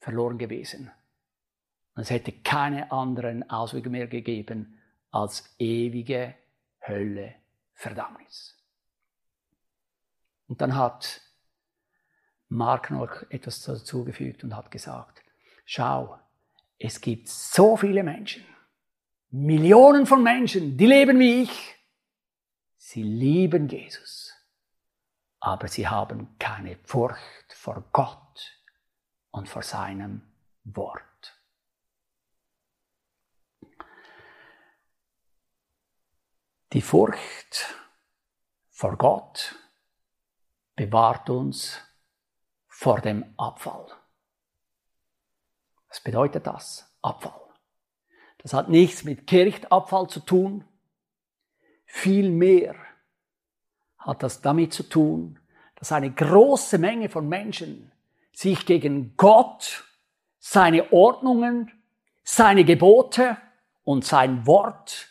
verloren 0.00 0.38
gewesen. 0.38 0.90
Es 1.94 2.10
hätte 2.10 2.32
keine 2.32 2.92
anderen 2.92 3.48
Auswege 3.50 3.90
mehr 3.90 4.06
gegeben 4.06 4.80
als 5.10 5.54
ewige 5.58 6.34
Hölle, 6.86 7.34
Verdammnis. 7.74 8.57
Und 10.48 10.60
dann 10.60 10.74
hat 10.74 11.20
Mark 12.48 12.90
noch 12.90 13.22
etwas 13.30 13.62
dazugefügt 13.62 14.42
und 14.42 14.56
hat 14.56 14.70
gesagt, 14.70 15.22
schau, 15.64 16.18
es 16.78 17.00
gibt 17.00 17.28
so 17.28 17.76
viele 17.76 18.02
Menschen, 18.02 18.44
Millionen 19.30 20.06
von 20.06 20.22
Menschen, 20.22 20.76
die 20.76 20.86
leben 20.86 21.18
wie 21.18 21.42
ich. 21.42 21.76
Sie 22.78 23.02
lieben 23.02 23.68
Jesus, 23.68 24.32
aber 25.40 25.68
sie 25.68 25.86
haben 25.86 26.38
keine 26.38 26.78
Furcht 26.84 27.52
vor 27.52 27.84
Gott 27.92 28.62
und 29.30 29.48
vor 29.48 29.62
seinem 29.62 30.22
Wort. 30.64 31.02
Die 36.72 36.80
Furcht 36.80 37.74
vor 38.70 38.96
Gott 38.96 39.57
bewahrt 40.78 41.28
uns 41.28 41.80
vor 42.68 43.00
dem 43.00 43.34
Abfall. 43.36 43.86
Was 45.88 46.00
bedeutet 46.00 46.46
das? 46.46 46.96
Abfall. 47.02 47.40
Das 48.38 48.52
hat 48.52 48.68
nichts 48.68 49.02
mit 49.02 49.26
Kirchabfall 49.26 50.08
zu 50.08 50.20
tun. 50.20 50.64
Vielmehr 51.84 52.76
hat 53.98 54.22
das 54.22 54.40
damit 54.40 54.72
zu 54.72 54.84
tun, 54.84 55.40
dass 55.74 55.90
eine 55.90 56.12
große 56.12 56.78
Menge 56.78 57.08
von 57.08 57.28
Menschen 57.28 57.90
sich 58.32 58.64
gegen 58.64 59.16
Gott, 59.16 59.84
seine 60.38 60.92
Ordnungen, 60.92 61.72
seine 62.22 62.64
Gebote 62.64 63.36
und 63.82 64.04
sein 64.04 64.46
Wort 64.46 65.08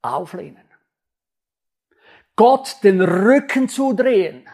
auflehnen. 0.00 0.67
Gott 2.38 2.84
den 2.84 3.00
Rücken 3.00 3.68
zudrehen 3.68 4.48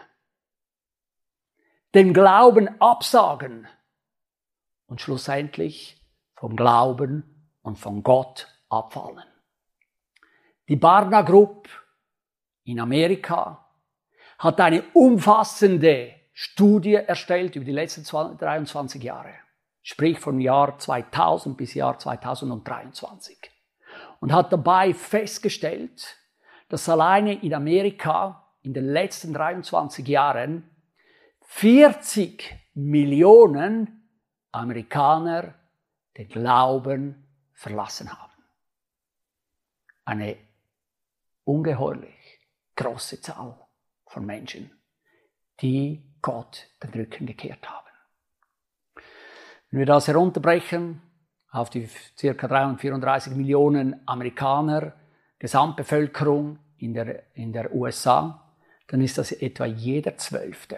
den 1.93 2.15
Glauben 2.15 2.81
absagen 2.81 3.67
und 4.87 5.01
schlussendlich 5.01 6.03
vom 6.33 6.55
Glauben 6.55 7.53
und 7.61 7.77
von 7.77 8.01
Gott 8.01 8.47
abfallen. 8.69 9.23
Die 10.67 10.77
Barna 10.77 11.21
Group 11.21 11.69
in 12.63 12.79
Amerika 12.79 13.69
hat 14.39 14.59
eine 14.61 14.81
umfassende 14.93 16.15
Studie 16.33 16.95
erstellt 16.95 17.55
über 17.55 17.65
die 17.65 17.71
letzten 17.71 18.03
23 18.03 19.03
Jahre, 19.03 19.35
sprich 19.83 20.19
vom 20.19 20.39
Jahr 20.39 20.79
2000 20.79 21.55
bis 21.55 21.75
Jahr 21.75 21.99
2023 21.99 23.37
und 24.21 24.33
hat 24.33 24.51
dabei 24.51 24.95
festgestellt, 24.95 26.17
dass 26.67 26.89
alleine 26.89 27.41
in 27.43 27.53
Amerika 27.53 28.53
in 28.61 28.73
den 28.73 28.85
letzten 28.85 29.33
23 29.33 30.07
Jahren 30.07 30.69
40 31.41 32.55
Millionen 32.73 34.09
Amerikaner 34.51 35.53
den 36.17 36.27
Glauben 36.27 37.27
verlassen 37.53 38.11
haben. 38.11 38.31
Eine 40.05 40.37
ungeheuerlich 41.43 42.39
große 42.75 43.21
Zahl 43.21 43.57
von 44.07 44.25
Menschen, 44.25 44.71
die 45.61 46.03
Gott 46.21 46.67
den 46.81 46.91
Rücken 46.91 47.25
gekehrt 47.25 47.69
haben. 47.69 47.85
Wenn 49.69 49.79
wir 49.79 49.85
das 49.85 50.07
herunterbrechen 50.07 51.01
auf 51.51 51.69
die 51.69 51.87
ca. 52.19 52.75
34 52.75 53.35
Millionen 53.35 54.01
Amerikaner, 54.07 54.93
Gesamtbevölkerung 55.39 56.59
in 56.77 56.93
der, 56.93 57.23
in 57.35 57.53
der 57.53 57.73
USA, 57.73 58.53
dann 58.87 59.01
ist 59.01 59.17
das 59.17 59.31
etwa 59.31 59.65
jeder 59.65 60.17
Zwölfte, 60.17 60.77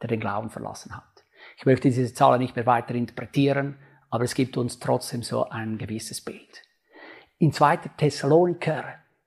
der 0.00 0.08
den 0.08 0.20
Glauben 0.20 0.50
verlassen 0.50 0.96
hat. 0.96 1.24
Ich 1.56 1.66
möchte 1.66 1.88
diese 1.88 2.12
Zahlen 2.14 2.40
nicht 2.40 2.56
mehr 2.56 2.66
weiter 2.66 2.94
interpretieren, 2.94 3.76
aber 4.10 4.24
es 4.24 4.34
gibt 4.34 4.56
uns 4.56 4.78
trotzdem 4.78 5.22
so 5.22 5.48
ein 5.48 5.78
gewisses 5.78 6.20
Bild. 6.20 6.62
In 7.38 7.52
2. 7.52 7.76
Thessaloniker 7.96 8.84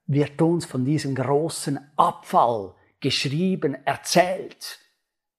wird 0.08 0.42
uns 0.42 0.66
von 0.66 0.84
diesem 0.84 1.16
großen 1.16 1.80
Abfall 1.96 2.74
geschrieben, 3.00 3.76
erzählt, 3.86 4.80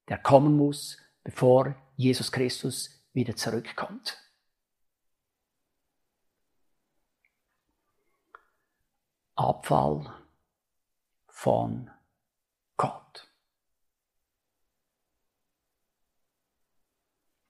der 0.08 0.18
kommen 0.18 0.56
muss, 0.56 0.98
bevor 1.22 1.74
Jesus 1.96 2.32
Christus 2.32 3.04
wieder 3.12 3.36
zurückkommt. 3.36 4.18
Abfall 9.34 10.12
von 11.28 11.90
Gott. 12.76 13.32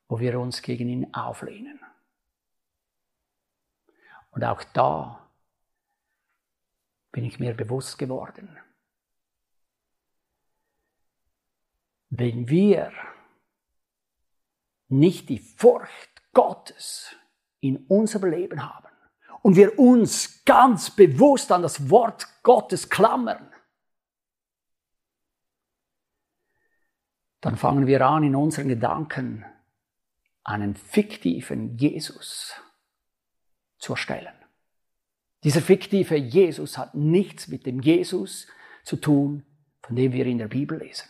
Wo 0.09 0.21
wir 0.21 0.39
uns 0.39 0.63
gegen 0.63 0.89
ihn 0.89 1.15
auflehnen. 1.15 1.81
Und 4.31 4.45
auch 4.45 4.63
da 4.65 5.29
bin 7.11 7.25
ich 7.25 7.39
mir 7.39 7.55
bewusst 7.55 7.99
geworden. 7.99 8.59
Wenn 12.09 12.49
wir 12.49 12.93
nicht 14.89 15.29
die 15.29 15.39
Furcht 15.39 16.33
Gottes 16.33 17.15
in 17.61 17.87
unserem 17.87 18.31
Leben 18.31 18.63
haben 18.63 18.92
und 19.43 19.57
wir 19.57 19.79
uns 19.79 20.45
ganz 20.45 20.91
bewusst 20.91 21.53
an 21.53 21.63
das 21.63 21.91
Wort 21.91 22.27
Gottes 22.43 22.89
klammern, 22.89 23.53
dann 27.41 27.57
fangen 27.57 27.87
wir 27.87 28.07
an, 28.07 28.23
in 28.23 28.37
unseren 28.37 28.69
Gedanken 28.69 29.45
einen 30.45 30.77
fiktiven 30.77 31.77
Jesus 31.77 32.55
zu 33.79 33.93
erstellen. 33.93 34.35
Dieser 35.45 35.61
fiktive 35.61 36.17
Jesus 36.17 36.79
hat 36.79 36.95
nichts 36.95 37.49
mit 37.49 37.67
dem 37.67 37.81
Jesus 37.81 38.47
zu 38.85 38.97
tun, 38.97 39.45
von 39.83 39.97
dem 39.97 40.13
wir 40.13 40.27
in 40.27 40.39
der 40.39 40.49
Bibel 40.49 40.79
lesen. 40.79 41.09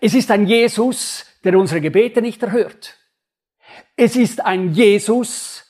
Es 0.00 0.14
ist 0.14 0.30
ein 0.30 0.46
Jesus, 0.46 1.26
der 1.42 1.58
unsere 1.58 1.80
Gebete 1.80 2.22
nicht 2.22 2.42
erhört. 2.42 2.96
Es 3.96 4.14
ist 4.14 4.40
ein 4.40 4.72
Jesus, 4.72 5.63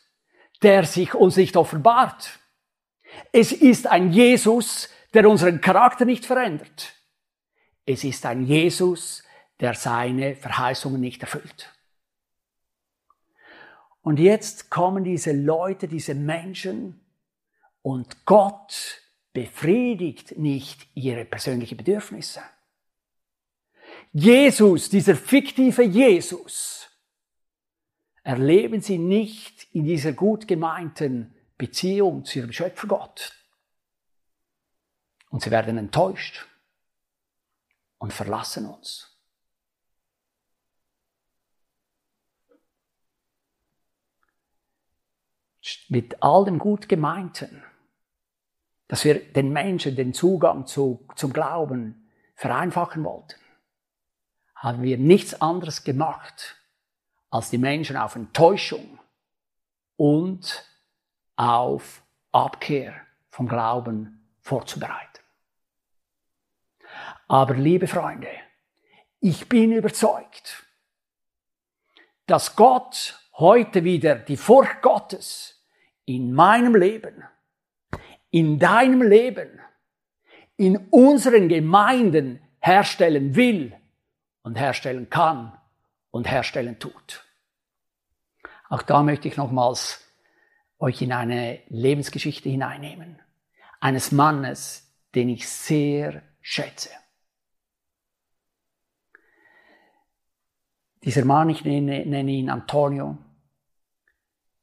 der 0.64 0.85
sich 0.85 1.14
uns 1.14 1.37
nicht 1.37 1.57
offenbart. 1.57 2.40
Es 3.31 3.53
ist 3.53 3.87
ein 3.87 4.12
Jesus, 4.12 4.88
der 5.12 5.29
unseren 5.29 5.61
Charakter 5.61 6.05
nicht 6.05 6.24
verändert. 6.24 6.94
Es 7.87 8.03
ist 8.03 8.27
ein 8.27 8.44
Jesus, 8.44 9.22
der 9.61 9.74
seine 9.74 10.35
Verheißungen 10.35 11.00
nicht 11.00 11.22
erfüllt. 11.22 11.70
Und 14.00 14.18
jetzt 14.18 14.70
kommen 14.70 15.05
diese 15.05 15.33
Leute, 15.33 15.87
diese 15.87 16.14
Menschen, 16.14 17.00
und 17.83 18.24
Gott 18.24 19.03
befriedigt 19.35 20.38
nicht 20.38 20.88
ihre 20.94 21.27
persönlichen 21.27 21.77
Bedürfnisse. 21.77 22.40
Jesus, 24.12 24.88
dieser 24.88 25.16
fiktive 25.16 25.83
Jesus, 25.83 26.84
erleben 28.25 28.81
sie 28.81 28.99
nicht 28.99 29.69
in 29.73 29.85
dieser 29.85 30.13
gut 30.13 30.49
gemeinten 30.49 31.35
Beziehung 31.57 32.25
zu 32.25 32.41
ihrem 32.41 32.53
Schöpfer 32.53 32.89
Gott. 32.89 33.33
Und 35.31 35.43
sie 35.43 35.51
werden 35.51 35.79
enttäuscht 35.79 36.47
und 37.99 38.13
verlassen 38.13 38.67
uns. 38.67 39.15
mit 45.89 46.23
all 46.23 46.45
dem 46.45 46.59
gut 46.59 46.89
gemeinten, 46.89 47.63
dass 48.89 49.05
wir 49.05 49.33
den 49.33 49.51
Menschen 49.51 49.97
den 49.97 50.13
Zugang 50.13 50.67
zu, 50.67 51.07
zum 51.17 51.33
Glauben 51.33 52.11
vereinfachen 52.35 53.03
wollten, 53.05 53.41
haben 54.55 54.83
wir 54.83 54.99
nichts 54.99 55.41
anderes 55.41 55.85
gemacht, 55.85 56.57
als 57.35 57.51
die 57.51 57.59
Menschen 57.59 57.97
auf 57.97 58.14
Enttäuschung 58.14 59.01
und 59.97 60.64
auf 61.35 62.01
Abkehr 62.31 62.94
vom 63.29 63.49
Glauben 63.49 64.25
vorzubereiten. 64.40 65.20
Aber 67.27 67.55
liebe 67.55 67.88
Freunde, 67.88 68.29
ich 69.18 69.49
bin 69.49 69.73
überzeugt, 69.73 70.64
dass 72.27 72.55
Gott 72.55 73.18
heute 73.33 73.83
wieder 73.83 74.14
die 74.14 74.37
Furcht 74.37 74.81
Gottes 74.81 75.61
in 76.05 76.33
meinem 76.33 76.77
Leben, 76.77 77.25
in 78.31 78.61
deinem 78.61 79.03
Leben, 79.03 79.61
in 80.57 80.87
unseren 80.92 81.49
Gemeinden 81.49 82.40
herstellen 82.61 83.35
will 83.35 83.77
und 84.44 84.55
herstellen 84.55 85.11
kann 85.11 85.59
und 86.12 86.31
herstellen 86.31 86.79
tut. 86.79 87.24
Auch 88.75 88.83
da 88.83 89.05
möchte 89.05 89.29
ich 89.29 89.37
nochmals 89.37 90.05
euch 90.81 91.01
in 91.01 91.13
eine 91.13 91.61
Lebensgeschichte 91.69 92.49
hineinnehmen. 92.49 93.23
Eines 93.79 94.11
Mannes, 94.11 94.93
den 95.15 95.29
ich 95.29 95.49
sehr 95.49 96.25
schätze. 96.41 96.91
Dieser 101.05 101.25
Mann, 101.25 101.51
ich 101.51 101.65
nenne, 101.65 102.05
nenne 102.05 102.33
ihn 102.33 102.51
Antonio, 102.51 103.17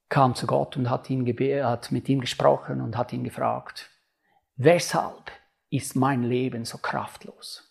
kam 0.09 0.35
zu 0.35 0.45
Gott 0.45 0.75
und 0.75 0.89
hat, 0.89 1.09
ihn 1.09 1.25
hat 1.63 1.93
mit 1.93 2.09
ihm 2.09 2.19
gesprochen 2.19 2.81
und 2.81 2.97
hat 2.97 3.13
ihn 3.13 3.23
gefragt, 3.23 3.89
weshalb 4.57 5.31
ist 5.69 5.95
mein 5.95 6.23
Leben 6.23 6.65
so 6.65 6.79
kraftlos? 6.79 7.63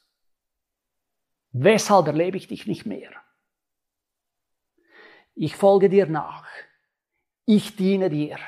Weshalb 1.52 2.06
erlebe 2.06 2.38
ich 2.38 2.48
dich 2.48 2.66
nicht 2.66 2.86
mehr? 2.86 3.10
Ich 5.34 5.56
folge 5.56 5.88
dir 5.88 6.06
nach. 6.06 6.46
Ich 7.46 7.76
diene 7.76 8.10
dir. 8.10 8.38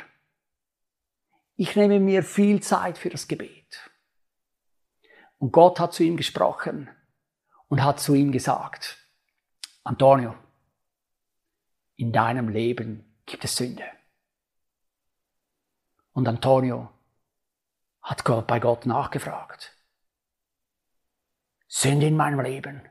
Ich 1.57 1.77
nehme 1.77 2.01
mir 2.01 2.23
viel 2.23 2.63
Zeit 2.63 2.99
für 2.99 3.11
das 3.11 3.29
Gebet. 3.29 3.91
Und 5.39 5.53
Gott 5.53 5.81
hat 5.81 5.93
zu 5.93 6.03
ihm 6.03 6.17
gesprochen 6.17 6.89
und 7.69 7.83
hat 7.83 8.01
zu 8.01 8.15
ihm 8.15 8.33
gesagt, 8.33 8.99
Antonio, 9.85 10.35
in 11.97 12.13
deinem 12.13 12.49
Leben 12.49 13.17
gibt 13.27 13.45
es 13.45 13.57
Sünde. 13.57 13.85
Und 16.13 16.29
Antonio 16.29 16.91
hat 18.03 18.25
Gott 18.25 18.47
bei 18.47 18.61
Gott 18.61 18.87
nachgefragt. 18.87 19.77
Sünde 21.67 22.07
in 22.07 22.17
meinem 22.17 22.41
Leben. 22.41 22.83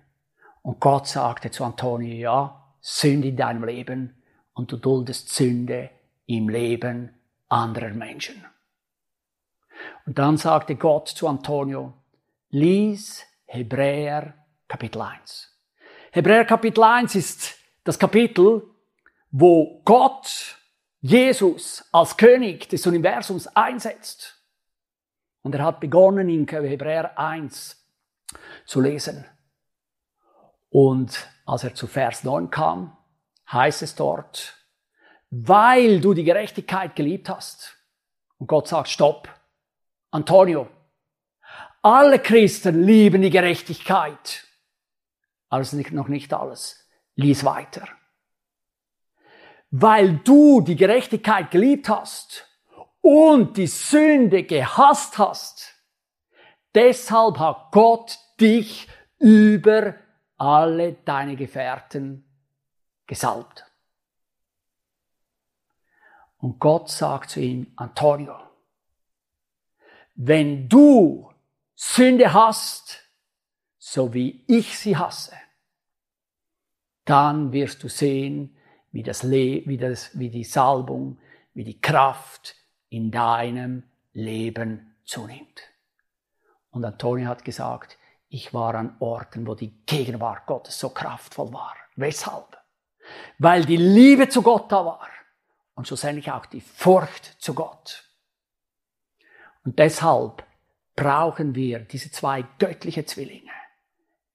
Und 0.62 0.80
Gott 0.80 1.08
sagte 1.08 1.52
zu 1.52 1.64
Antonio, 1.64 2.16
ja, 2.16 2.61
Sünde 2.82 3.30
in 3.30 3.38
deinem 3.38 3.64
Leben 3.64 4.22
und 4.54 4.72
du 4.72 4.78
duldest 4.78 5.30
Sünde 5.30 5.90
im 6.26 6.50
Leben 6.50 7.14
anderer 7.48 7.90
Menschen. 7.90 8.44
Und 10.06 10.18
dann 10.18 10.38
sagte 10.38 10.76
Gott 10.76 11.10
zu 11.10 11.28
Antonio, 11.28 11.94
lies 12.50 13.24
Hebräer 13.46 14.34
Kapitel 14.68 15.02
1. 15.02 15.48
Hebräer 16.12 16.46
Kapitel 16.46 16.84
1 16.84 17.16
ist 17.16 17.56
das 17.84 17.98
Kapitel, 17.98 18.64
wo 19.32 19.82
Gott 19.86 20.58
Jesus 21.02 21.84
als 21.92 22.16
König 22.18 22.70
des 22.70 22.86
Universums 22.86 23.48
einsetzt. 23.48 24.38
Und 25.42 25.56
er 25.56 25.66
hat 25.66 25.80
begonnen 25.80 26.30
in 26.30 26.48
Hebräer 26.48 27.18
1 27.18 27.84
zu 28.66 28.82
lesen. 28.82 29.26
Und 30.72 31.30
als 31.46 31.64
er 31.64 31.76
zu 31.76 31.86
Vers 31.86 32.24
9 32.24 32.50
kam, 32.50 32.98
heißt 33.52 33.84
es 33.84 33.94
dort, 33.94 34.58
weil 35.30 36.02
du 36.02 36.16
die 36.16 36.24
Gerechtigkeit 36.24 36.96
geliebt 36.96 37.30
hast. 37.30 37.78
Und 38.40 38.48
Gott 38.48 38.68
sagt, 38.68 38.90
stopp, 38.90 39.30
Antonio, 40.10 40.68
alle 41.84 42.18
Christen 42.18 42.84
lieben 42.84 43.22
die 43.22 43.30
Gerechtigkeit. 43.30 44.48
Aber 45.50 45.62
es 45.62 45.72
ist 45.72 45.92
noch 45.92 46.08
nicht 46.08 46.34
alles. 46.34 46.90
Lies 47.16 47.46
weiter 47.46 47.88
weil 49.72 50.18
du 50.18 50.62
die 50.62 50.76
Gerechtigkeit 50.76 51.50
geliebt 51.50 51.90
hast 51.90 52.46
und 53.00 53.58
die 53.58 53.68
Sünde 53.68 54.44
gehasst 54.44 55.18
hast. 55.18 55.76
Deshalb 56.76 57.40
hat 57.40 57.70
Gott 57.72 58.20
dich 58.40 58.88
über 59.18 59.96
alle 60.42 60.94
deine 60.94 61.36
Gefährten 61.36 62.26
gesalbt. 63.06 63.64
Und 66.40 66.58
Gott 66.58 66.90
sagt 66.90 67.30
zu 67.30 67.40
ihm, 67.40 67.72
Antonio, 67.76 68.36
wenn 70.16 70.68
du 70.68 71.32
Sünde 71.76 72.34
hast, 72.34 73.08
so 73.78 74.16
wie 74.16 74.44
ich 74.48 74.80
sie 74.80 74.98
hasse, 74.98 75.36
dann 77.06 77.52
wirst 77.52 77.84
du 77.84 77.88
sehen, 77.88 78.58
wie, 78.92 79.04
das 79.04 79.22
Le 79.22 79.62
wie, 79.68 79.78
das, 79.78 80.18
wie 80.18 80.32
die 80.32 80.44
Salbung, 80.44 81.20
wie 81.54 81.64
die 81.64 81.80
Kraft 81.80 82.56
in 82.90 83.12
deinem 83.12 83.84
Leben 84.14 84.96
zunimmt. 85.06 85.62
Und 86.72 86.84
Antonia 86.84 87.28
hat 87.28 87.46
gesagt, 87.46 88.00
ich 88.34 88.54
war 88.54 88.76
an 88.76 88.96
Orten, 89.00 89.46
wo 89.46 89.56
die 89.56 89.74
Gegenwart 89.86 90.46
Gottes 90.46 90.80
so 90.80 90.90
kraftvoll 90.90 91.52
war. 91.52 91.76
Weshalb? 91.98 92.58
Weil 93.38 93.66
die 93.66 93.76
Liebe 93.76 94.30
zu 94.30 94.42
Gott 94.42 94.72
da 94.72 94.86
war 94.86 95.10
und 95.76 95.86
schlussendlich 95.86 96.32
auch 96.32 96.46
die 96.46 96.62
Furcht 96.62 97.42
zu 97.42 97.54
Gott. 97.54 98.06
Und 99.66 99.78
deshalb 99.80 100.46
brauchen 100.96 101.56
wir 101.56 101.80
diese 101.80 102.10
zwei 102.10 102.46
göttliche 102.58 103.06
Zwillinge. 103.06 103.52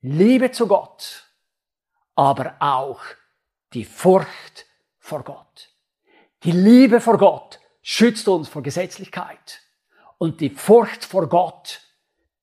Liebe 0.02 0.50
zu 0.50 0.68
Gott, 0.68 1.24
aber 2.14 2.54
auch 2.60 3.00
die 3.72 3.86
Furcht 3.86 4.66
vor 4.98 5.22
Gott. 5.22 5.70
Die 6.42 6.52
Liebe 6.52 7.00
vor 7.00 7.16
Gott 7.16 7.60
schützt 7.80 8.28
uns 8.28 8.48
vor 8.48 8.62
Gesetzlichkeit 8.62 9.62
und 10.18 10.42
die 10.42 10.50
Furcht 10.50 11.06
vor 11.06 11.28
Gott 11.30 11.80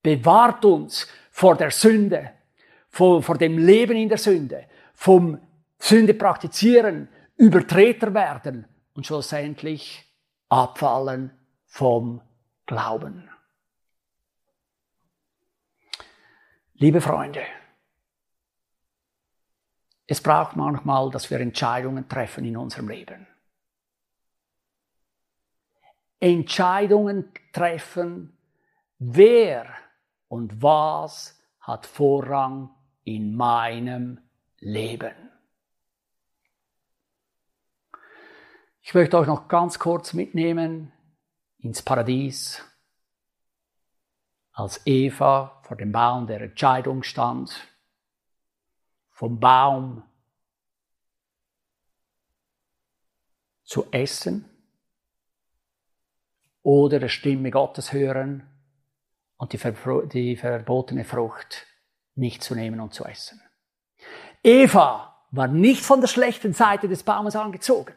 bewahrt 0.02 0.66
uns 0.66 1.08
vor 1.34 1.58
der 1.58 1.72
Sünde, 1.72 2.32
vor, 2.90 3.24
vor 3.24 3.40
dem 3.40 3.58
Leben 3.58 3.98
in 3.98 4.08
der 4.08 4.20
Sünde, 4.20 4.68
vom 4.94 5.42
Sünde 5.80 6.14
praktizieren, 6.14 7.10
Übertreter 7.38 8.14
werden 8.14 8.68
und 8.94 9.08
schlussendlich 9.08 10.06
abfallen 10.48 11.32
vom 11.66 12.22
Glauben. 12.68 13.32
Liebe 16.76 17.02
Freunde, 17.02 17.42
es 20.06 20.22
braucht 20.22 20.56
manchmal, 20.56 21.10
dass 21.10 21.32
wir 21.32 21.40
Entscheidungen 21.40 22.08
treffen 22.08 22.46
in 22.46 22.58
unserem 22.58 22.90
Leben. 22.90 23.26
Entscheidungen 26.20 27.32
treffen, 27.52 28.38
wer 29.00 29.83
und 30.34 30.64
was 30.64 31.40
hat 31.60 31.86
Vorrang 31.86 32.72
in 33.04 33.36
meinem 33.36 34.20
Leben. 34.58 35.14
Ich 38.82 38.96
möchte 38.96 39.20
euch 39.20 39.28
noch 39.28 39.48
ganz 39.48 39.78
kurz 39.78 40.14
mitnehmen 40.14 40.92
ins 41.60 41.84
Paradies, 41.84 42.64
als 44.54 44.82
Eva 44.88 45.62
vor 45.62 45.78
dem 45.78 45.92
Baum 45.92 46.26
der 46.26 46.42
Entscheidung 46.42 47.04
stand, 47.04 47.68
vom 49.12 49.40
Baum 49.40 50.02
zu 53.64 53.86
essen 53.92 54.50
oder 56.64 57.00
der 57.00 57.10
Stimme 57.10 57.52
Gottes 57.52 57.94
hören 57.94 58.50
und 59.44 59.52
die, 59.54 60.10
die 60.10 60.36
verbotene 60.38 61.04
Frucht 61.04 61.68
nicht 62.16 62.44
zu 62.44 62.56
nehmen 62.56 62.80
und 62.80 62.94
zu 62.94 63.04
essen. 63.04 63.42
Eva 64.42 65.26
war 65.32 65.48
nicht 65.48 65.84
von 65.84 66.00
der 66.00 66.08
schlechten 66.08 66.54
Seite 66.54 66.88
des 66.88 67.04
Baumes 67.04 67.36
angezogen. 67.36 67.94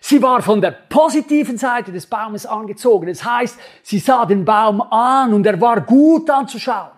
Sie 0.00 0.22
war 0.22 0.42
von 0.42 0.60
der 0.60 0.70
positiven 0.70 1.58
Seite 1.58 1.92
des 1.92 2.06
Baumes 2.06 2.46
angezogen. 2.46 3.08
Das 3.08 3.24
heißt, 3.24 3.58
sie 3.82 3.98
sah 3.98 4.24
den 4.26 4.44
Baum 4.44 4.80
an 4.80 5.34
und 5.34 5.44
er 5.44 5.60
war 5.60 5.80
gut 5.80 6.30
anzuschauen. 6.30 6.96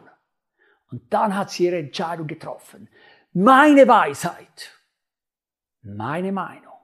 Und 0.90 1.12
dann 1.12 1.34
hat 1.34 1.50
sie 1.50 1.64
ihre 1.64 1.78
Entscheidung 1.78 2.26
getroffen. 2.26 2.88
Meine 3.32 3.88
Weisheit, 3.88 4.70
meine 5.82 6.30
Meinung, 6.30 6.78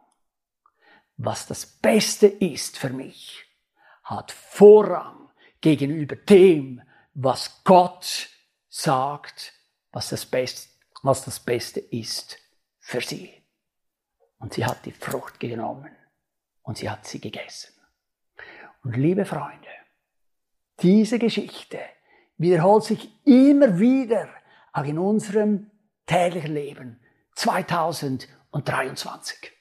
was 1.18 1.46
das 1.46 1.66
Beste 1.66 2.26
ist 2.26 2.78
für 2.78 2.90
mich, 2.90 3.44
hat 4.02 4.32
Vorrang 4.32 5.19
gegenüber 5.60 6.16
dem, 6.16 6.82
was 7.14 7.62
Gott 7.64 8.28
sagt, 8.68 9.52
was 9.92 10.10
das 10.10 10.26
Beste, 10.26 10.68
was 11.02 11.24
das 11.24 11.40
Beste 11.40 11.80
ist 11.80 12.38
für 12.78 13.00
sie. 13.00 13.32
Und 14.38 14.54
sie 14.54 14.64
hat 14.64 14.86
die 14.86 14.92
Frucht 14.92 15.40
genommen 15.40 15.90
und 16.62 16.78
sie 16.78 16.88
hat 16.88 17.04
sie 17.06 17.20
gegessen. 17.20 17.74
Und 18.82 18.96
liebe 18.96 19.26
Freunde, 19.26 19.68
diese 20.80 21.18
Geschichte 21.18 21.78
wiederholt 22.38 22.84
sich 22.84 23.10
immer 23.26 23.78
wieder, 23.78 24.30
auch 24.72 24.84
in 24.84 24.98
unserem 24.98 25.70
täglichen 26.06 26.54
Leben 26.54 26.98
2023. 27.34 29.52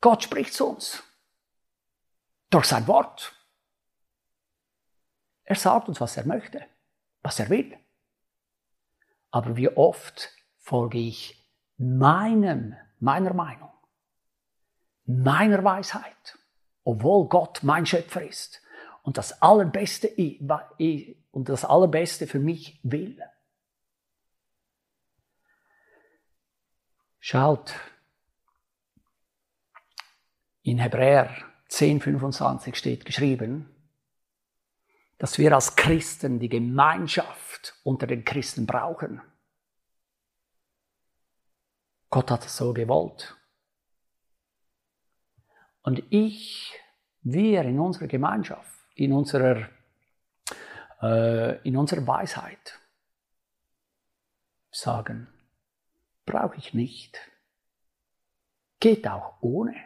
Gott 0.00 0.22
spricht 0.22 0.54
zu 0.54 0.68
uns 0.68 1.02
durch 2.50 2.66
sein 2.66 2.86
Wort. 2.86 3.34
Er 5.52 5.56
sagt 5.56 5.88
uns, 5.88 6.00
was 6.00 6.16
er 6.16 6.24
möchte, 6.24 6.64
was 7.20 7.38
er 7.38 7.50
will. 7.50 7.76
Aber 9.30 9.54
wie 9.54 9.68
oft 9.68 10.30
folge 10.56 10.96
ich 10.96 11.46
meinem, 11.76 12.74
meiner 13.00 13.34
Meinung, 13.34 13.68
meiner 15.04 15.62
Weisheit, 15.62 16.38
obwohl 16.84 17.28
Gott 17.28 17.62
mein 17.62 17.84
Schöpfer 17.84 18.26
ist 18.26 18.62
und 19.02 19.18
das 19.18 19.42
Allerbeste, 19.42 20.08
und 21.32 21.50
das 21.50 21.66
Allerbeste 21.66 22.26
für 22.26 22.38
mich 22.38 22.80
will. 22.82 23.22
Schaut, 27.20 27.74
in 30.62 30.78
Hebräer 30.78 31.28
10,25 31.68 32.74
steht 32.74 33.04
geschrieben, 33.04 33.71
dass 35.22 35.38
wir 35.38 35.54
als 35.54 35.76
Christen 35.76 36.40
die 36.40 36.48
Gemeinschaft 36.48 37.78
unter 37.84 38.08
den 38.08 38.24
Christen 38.24 38.66
brauchen. 38.66 39.22
Gott 42.10 42.28
hat 42.32 42.44
es 42.44 42.56
so 42.56 42.72
gewollt. 42.74 43.36
Und 45.82 46.02
ich, 46.10 46.76
wir 47.20 47.62
in 47.62 47.78
unserer 47.78 48.08
Gemeinschaft, 48.08 48.76
in 48.96 49.12
unserer, 49.12 49.68
äh, 51.00 51.68
in 51.68 51.76
unserer 51.76 52.04
Weisheit 52.04 52.80
sagen, 54.72 55.28
brauche 56.26 56.56
ich 56.56 56.74
nicht. 56.74 57.16
Geht 58.80 59.06
auch 59.06 59.40
ohne. 59.40 59.76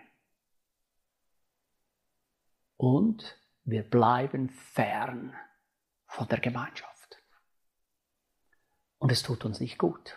Und 2.79 3.39
wir 3.67 3.83
bleiben 3.83 4.49
fern 4.49 5.35
von 6.07 6.29
der 6.29 6.39
Gemeinschaft. 6.39 7.21
Und 8.99 9.13
es 9.13 9.23
tut 9.23 9.45
uns 9.45 9.61
nicht 9.61 9.77
gut. 9.77 10.17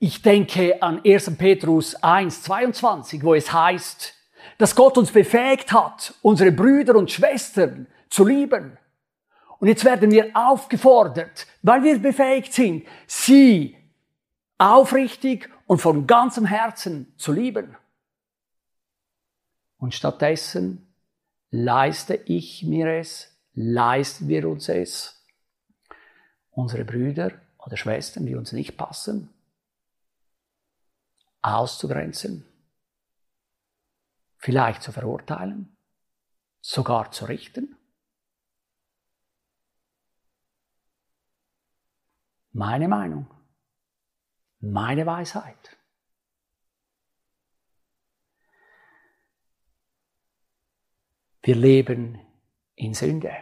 Ich 0.00 0.22
denke 0.22 0.82
an 0.82 1.00
1. 1.04 1.38
Petrus 1.38 1.94
1, 1.94 2.42
22, 2.42 3.22
wo 3.22 3.34
es 3.34 3.52
heißt, 3.52 4.12
dass 4.58 4.74
Gott 4.74 4.98
uns 4.98 5.12
befähigt 5.12 5.72
hat, 5.72 6.14
unsere 6.20 6.52
Brüder 6.52 6.96
und 6.96 7.10
Schwestern 7.10 7.86
zu 8.10 8.26
lieben. 8.26 8.76
Und 9.60 9.68
jetzt 9.68 9.84
werden 9.84 10.10
wir 10.10 10.30
aufgefordert, 10.34 11.46
weil 11.62 11.82
wir 11.84 11.98
befähigt 12.00 12.52
sind, 12.52 12.86
sie 13.06 13.78
aufrichtig 14.58 15.48
und 15.66 15.80
von 15.80 16.06
ganzem 16.06 16.44
Herzen 16.44 17.14
zu 17.16 17.32
lieben. 17.32 17.76
Und 19.78 19.94
stattdessen 19.94 20.93
leiste 21.54 22.16
ich 22.16 22.64
mir 22.64 22.88
es, 22.98 23.32
leisten 23.52 24.26
wir 24.26 24.48
uns 24.48 24.68
es, 24.68 25.24
unsere 26.50 26.84
Brüder 26.84 27.30
oder 27.58 27.76
Schwestern, 27.76 28.26
die 28.26 28.34
uns 28.34 28.50
nicht 28.50 28.76
passen, 28.76 29.32
auszugrenzen, 31.42 32.44
vielleicht 34.36 34.82
zu 34.82 34.90
verurteilen, 34.90 35.76
sogar 36.60 37.12
zu 37.12 37.26
richten. 37.26 37.76
Meine 42.50 42.88
Meinung, 42.88 43.30
meine 44.58 45.06
Weisheit. 45.06 45.76
Wir 51.44 51.56
leben 51.56 52.18
in 52.74 52.94
Sünde. 52.94 53.36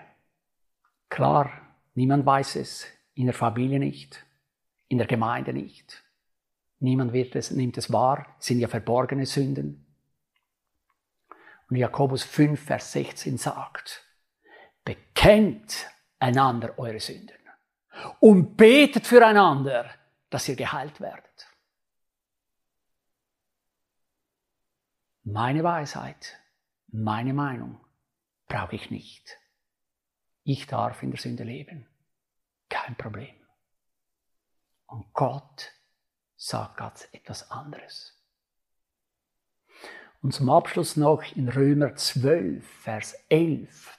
Klar, 1.08 1.52
niemand 1.94 2.26
weiß 2.26 2.56
es, 2.56 2.84
in 3.14 3.26
der 3.26 3.34
Familie 3.34 3.78
nicht, 3.78 4.26
in 4.88 4.98
der 4.98 5.06
Gemeinde 5.06 5.52
nicht. 5.52 6.02
Niemand 6.80 7.12
wird 7.12 7.36
es, 7.36 7.52
nimmt 7.52 7.78
es 7.78 7.92
wahr, 7.92 8.26
es 8.40 8.46
sind 8.46 8.58
ja 8.58 8.66
verborgene 8.66 9.24
Sünden. 9.24 9.86
Und 11.70 11.76
Jakobus 11.76 12.24
5, 12.24 12.60
Vers 12.60 12.90
16 12.90 13.38
sagt, 13.38 14.04
bekennt 14.84 15.88
einander 16.18 16.76
eure 16.80 16.98
Sünden 16.98 17.38
und 18.18 18.56
betet 18.56 19.06
füreinander, 19.06 19.88
dass 20.28 20.48
ihr 20.48 20.56
geheilt 20.56 21.00
werdet. 21.00 21.46
Meine 25.22 25.62
Weisheit, 25.62 26.36
Meine 26.88 27.32
Meinung 27.32 27.81
brauche 28.52 28.76
ich 28.76 28.90
nicht. 28.90 29.38
Ich 30.44 30.66
darf 30.66 31.02
in 31.02 31.10
der 31.10 31.20
Sünde 31.20 31.44
leben. 31.44 31.88
Kein 32.68 32.96
Problem. 32.96 33.34
Und 34.86 35.10
Gott 35.14 35.72
sagt 36.36 36.76
ganz 36.76 37.08
etwas 37.12 37.50
anderes. 37.50 38.14
Und 40.20 40.34
zum 40.34 40.50
Abschluss 40.50 40.96
noch 40.96 41.22
in 41.34 41.48
Römer 41.48 41.94
12, 41.94 42.64
Vers 42.82 43.14
11 43.30 43.98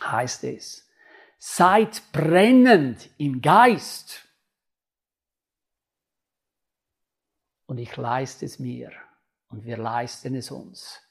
heißt 0.00 0.44
es, 0.44 0.88
seid 1.38 2.00
brennend 2.12 3.10
im 3.18 3.42
Geist. 3.42 4.28
Und 7.66 7.78
ich 7.78 7.96
leiste 7.96 8.46
es 8.46 8.60
mir 8.60 8.92
und 9.48 9.64
wir 9.64 9.76
leisten 9.76 10.36
es 10.36 10.52
uns 10.52 11.02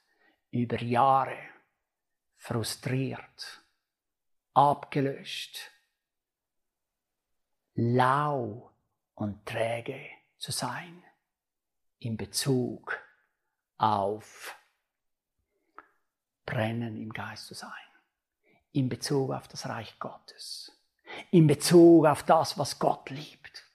über 0.52 0.82
Jahre 0.82 1.38
frustriert, 2.48 3.62
abgelöscht, 4.54 5.70
lau 7.74 8.72
und 9.16 9.46
träge 9.46 10.00
zu 10.38 10.54
sein 10.54 11.04
in 12.00 12.16
Bezug 12.16 12.98
auf 13.78 14.56
Brennen 16.46 16.96
im 16.96 17.12
Geist 17.12 17.48
zu 17.48 17.54
sein, 17.54 17.70
in 18.72 18.88
Bezug 18.88 19.32
auf 19.32 19.50
das 19.50 19.68
Reich 19.68 20.00
Gottes, 20.00 20.72
in 21.32 21.48
Bezug 21.48 22.06
auf 22.06 22.24
das, 22.24 22.58
was 22.58 22.80
Gott 22.80 23.10
liebt. 23.10 23.66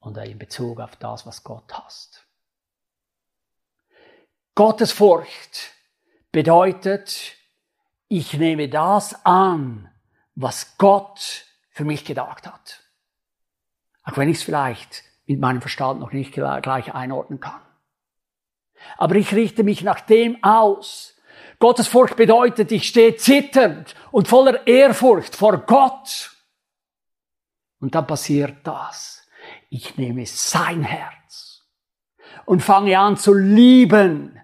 Und 0.00 0.16
in 0.16 0.40
Bezug 0.40 0.80
auf 0.80 0.96
das, 0.96 1.24
was 1.24 1.44
Gott 1.44 1.72
hasst. 1.72 2.25
Gottesfurcht 4.56 5.74
bedeutet, 6.32 7.34
ich 8.08 8.32
nehme 8.32 8.70
das 8.70 9.26
an, 9.26 9.90
was 10.34 10.78
Gott 10.78 11.44
für 11.68 11.84
mich 11.84 12.06
gedacht 12.06 12.46
hat. 12.46 12.82
Auch 14.02 14.16
wenn 14.16 14.30
ich 14.30 14.38
es 14.38 14.42
vielleicht 14.42 15.04
mit 15.26 15.40
meinem 15.40 15.60
Verstand 15.60 16.00
noch 16.00 16.12
nicht 16.12 16.32
gleich 16.32 16.94
einordnen 16.94 17.38
kann. 17.38 17.60
Aber 18.96 19.16
ich 19.16 19.34
richte 19.34 19.62
mich 19.62 19.82
nach 19.82 20.00
dem 20.00 20.42
aus. 20.42 21.14
Gottesfurcht 21.58 22.16
bedeutet, 22.16 22.72
ich 22.72 22.88
stehe 22.88 23.14
zitternd 23.16 23.94
und 24.10 24.26
voller 24.26 24.66
Ehrfurcht 24.66 25.36
vor 25.36 25.58
Gott. 25.58 26.34
Und 27.78 27.94
dann 27.94 28.06
passiert 28.06 28.56
das. 28.62 29.28
Ich 29.68 29.98
nehme 29.98 30.24
sein 30.24 30.82
Herz 30.82 31.62
und 32.46 32.62
fange 32.62 32.98
an 32.98 33.18
zu 33.18 33.34
lieben, 33.34 34.40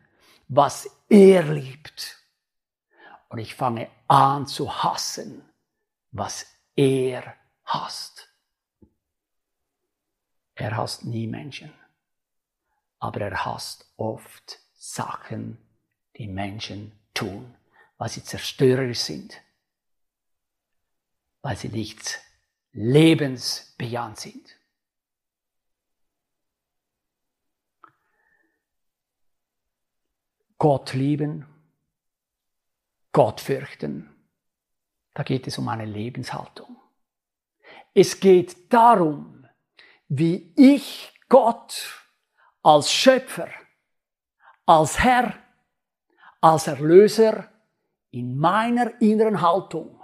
was 0.55 0.87
er 1.09 1.45
liebt. 1.45 2.19
Und 3.31 3.39
ich 3.39 3.55
fange 3.55 3.91
an 4.07 4.47
zu 4.47 4.71
hassen, 4.83 5.43
was 6.11 6.47
er 6.77 7.37
hasst. 7.65 8.29
Er 10.55 10.77
hasst 10.77 11.05
nie 11.05 11.27
Menschen, 11.27 11.73
aber 12.99 13.23
er 13.23 13.45
hasst 13.47 13.87
oft 13.97 14.59
Sachen, 14.75 15.57
die 16.19 16.29
Menschen 16.29 16.93
tun, 17.15 17.55
weil 17.97 18.11
sie 18.11 18.23
zerstörerisch 18.23 19.01
sind, 19.01 19.41
weil 21.41 21.57
sie 21.57 21.71
nicht 21.71 22.21
lebensbejahend 22.73 24.21
sind. 24.21 24.57
Gott 30.63 30.93
lieben, 30.93 31.45
Gott 33.11 33.41
fürchten, 33.41 34.15
da 35.13 35.25
geht 35.25 35.49
es 35.49 35.59
um 35.59 35.67
eine 35.67 35.87
Lebenshaltung. 35.87 36.77
Es 37.95 38.21
geht 38.21 38.73
darum, 38.73 39.45
wie 40.07 40.53
ich 40.55 41.13
Gott 41.29 42.07
als 42.63 42.93
Schöpfer, 42.93 43.49
als 44.65 45.01
Herr, 45.01 45.35
als 46.41 46.69
Erlöser 46.69 47.49
in 48.13 48.39
meiner 48.39 49.01
inneren 49.01 49.41
Haltung 49.41 50.01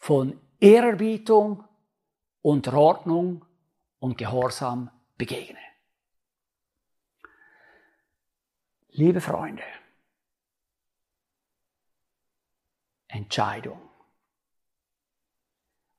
von 0.00 0.40
Ehrerbietung, 0.58 1.62
Unterordnung 2.40 3.44
und 4.00 4.18
Gehorsam 4.18 4.90
begegne. 5.16 5.61
Liebe 8.94 9.22
Freunde, 9.22 9.62
Entscheidung. 13.08 13.80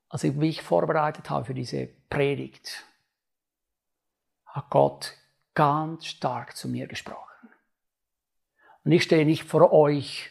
Als 0.10 0.24
ich 0.24 0.36
mich 0.36 0.62
vorbereitet 0.62 1.32
habe 1.32 1.46
für 1.46 1.56
diese 1.56 1.88
Predigt, 1.88 2.86
hat 4.46 4.70
Gott 4.70 5.18
ganz 5.56 6.06
stark 6.06 6.56
zu 6.56 6.68
mir 6.68 6.86
gesprochen. 6.86 7.50
Und 8.84 8.92
ich 8.92 9.02
stehe 9.02 9.26
nicht 9.26 9.46
vor 9.46 9.74
euch 9.74 10.30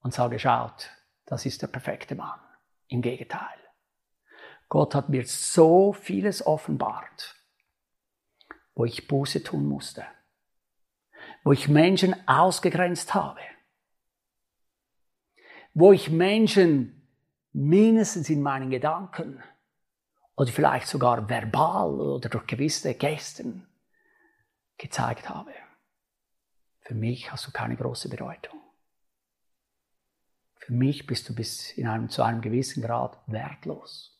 und 0.00 0.12
sage, 0.12 0.40
schaut, 0.40 0.90
das 1.24 1.46
ist 1.46 1.62
der 1.62 1.68
perfekte 1.68 2.16
Mann. 2.16 2.40
Im 2.88 3.00
Gegenteil. 3.00 3.58
Gott 4.68 4.96
hat 4.96 5.08
mir 5.08 5.24
so 5.24 5.92
vieles 5.92 6.44
offenbart, 6.44 7.36
wo 8.74 8.86
ich 8.86 9.06
Buße 9.06 9.44
tun 9.44 9.66
musste, 9.66 10.04
wo 11.44 11.52
ich 11.52 11.68
Menschen 11.68 12.14
ausgegrenzt 12.28 13.14
habe, 13.14 13.40
wo 15.74 15.92
ich 15.92 16.10
Menschen 16.10 17.08
mindestens 17.52 18.30
in 18.30 18.42
meinen 18.42 18.70
Gedanken 18.70 19.42
oder 20.36 20.50
vielleicht 20.50 20.86
sogar 20.86 21.28
verbal 21.28 22.00
oder 22.00 22.28
durch 22.28 22.46
gewisse 22.46 22.94
Gesten 22.94 23.66
gezeigt 24.78 25.28
habe. 25.28 25.52
Für 26.80 26.94
mich 26.94 27.30
hast 27.30 27.46
du 27.46 27.52
keine 27.52 27.76
große 27.76 28.08
Bedeutung. 28.08 28.60
Für 30.56 30.72
mich 30.72 31.06
bist 31.06 31.28
du 31.28 31.34
bis 31.34 31.72
in 31.72 31.86
einem, 31.86 32.08
zu 32.08 32.22
einem 32.22 32.40
gewissen 32.40 32.82
Grad 32.82 33.18
wertlos. 33.26 34.12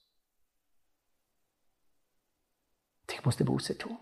Ich 3.10 3.24
musste 3.24 3.44
Buße 3.44 3.78
tun. 3.78 3.98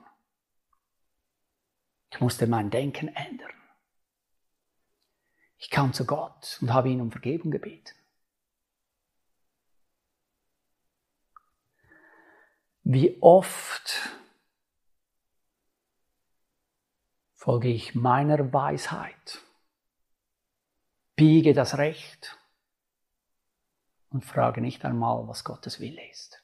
Ich 2.10 2.20
musste 2.20 2.46
mein 2.46 2.70
Denken 2.70 3.08
ändern. 3.08 3.52
Ich 5.58 5.70
kam 5.70 5.92
zu 5.92 6.06
Gott 6.06 6.58
und 6.60 6.72
habe 6.72 6.88
ihn 6.88 7.00
um 7.00 7.10
Vergebung 7.10 7.50
gebeten. 7.50 7.94
Wie 12.82 13.16
oft 13.20 14.10
folge 17.34 17.68
ich 17.68 17.94
meiner 17.94 18.52
Weisheit, 18.52 19.40
biege 21.14 21.54
das 21.54 21.78
Recht 21.78 22.38
und 24.10 24.24
frage 24.24 24.60
nicht 24.60 24.84
einmal, 24.84 25.26
was 25.28 25.44
Gottes 25.44 25.80
Wille 25.80 26.06
ist. 26.10 26.42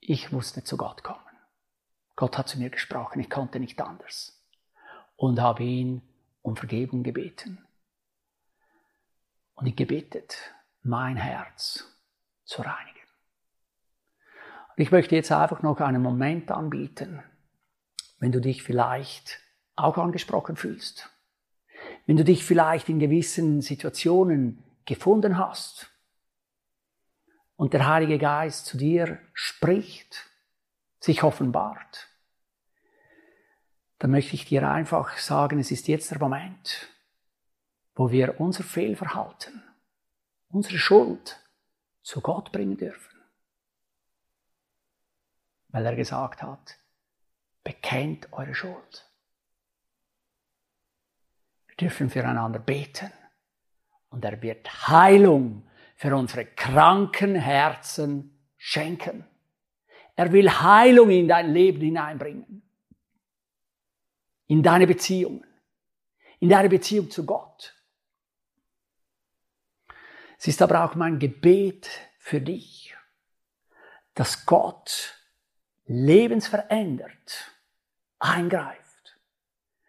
Ich 0.00 0.30
musste 0.30 0.62
zu 0.62 0.76
Gott 0.76 1.02
kommen. 1.02 1.25
Gott 2.16 2.38
hat 2.38 2.48
zu 2.48 2.58
mir 2.58 2.70
gesprochen, 2.70 3.20
ich 3.20 3.28
konnte 3.28 3.60
nicht 3.60 3.80
anders 3.80 4.42
und 5.16 5.40
habe 5.40 5.62
ihn 5.62 6.02
um 6.42 6.56
Vergebung 6.56 7.02
gebeten. 7.02 7.64
Und 9.54 9.66
ich 9.66 9.76
gebetet, 9.76 10.36
mein 10.82 11.16
Herz 11.16 11.84
zu 12.44 12.62
reinigen. 12.62 12.96
Ich 14.76 14.90
möchte 14.90 15.14
jetzt 15.14 15.32
einfach 15.32 15.62
noch 15.62 15.80
einen 15.80 16.02
Moment 16.02 16.50
anbieten, 16.50 17.22
wenn 18.18 18.32
du 18.32 18.40
dich 18.40 18.62
vielleicht 18.62 19.40
auch 19.74 19.96
angesprochen 19.96 20.56
fühlst. 20.56 21.10
Wenn 22.06 22.16
du 22.16 22.24
dich 22.24 22.44
vielleicht 22.44 22.88
in 22.88 22.98
gewissen 22.98 23.62
Situationen 23.62 24.62
gefunden 24.84 25.38
hast 25.38 25.90
und 27.56 27.72
der 27.72 27.86
Heilige 27.86 28.18
Geist 28.18 28.66
zu 28.66 28.76
dir 28.76 29.18
spricht, 29.32 30.26
sich 31.00 31.22
offenbart, 31.22 32.05
dann 33.98 34.10
möchte 34.10 34.34
ich 34.34 34.44
dir 34.44 34.68
einfach 34.68 35.18
sagen, 35.18 35.58
es 35.58 35.70
ist 35.70 35.88
jetzt 35.88 36.10
der 36.10 36.18
Moment, 36.18 36.88
wo 37.94 38.10
wir 38.10 38.40
unser 38.40 38.64
Fehlverhalten, 38.64 39.62
unsere 40.48 40.78
Schuld 40.78 41.40
zu 42.02 42.20
Gott 42.20 42.52
bringen 42.52 42.76
dürfen 42.76 43.16
weil 45.76 45.84
er 45.84 45.94
gesagt 45.94 46.42
hat, 46.42 46.78
bekennt 47.62 48.32
eure 48.32 48.54
Schuld. 48.54 49.10
Wir 51.66 51.76
dürfen 51.76 52.08
füreinander 52.08 52.60
beten 52.60 53.12
und 54.08 54.24
er 54.24 54.40
wird 54.40 54.88
Heilung 54.88 55.68
für 55.94 56.16
unsere 56.16 56.46
kranken 56.46 57.34
Herzen 57.34 58.38
schenken. 58.56 59.26
Er 60.14 60.32
will 60.32 60.48
Heilung 60.48 61.10
in 61.10 61.28
dein 61.28 61.52
Leben 61.52 61.82
hineinbringen. 61.82 62.62
In 64.46 64.62
deine 64.62 64.86
Beziehungen, 64.86 65.44
in 66.40 66.48
deine 66.48 66.68
Beziehung 66.68 67.10
zu 67.10 67.24
Gott. 67.26 67.74
Es 70.38 70.48
ist 70.48 70.62
aber 70.62 70.84
auch 70.84 70.94
mein 70.94 71.18
Gebet 71.18 71.88
für 72.18 72.40
dich, 72.40 72.94
dass 74.14 74.46
Gott 74.46 75.14
lebensverändert 75.86 77.52
eingreift. 78.18 78.82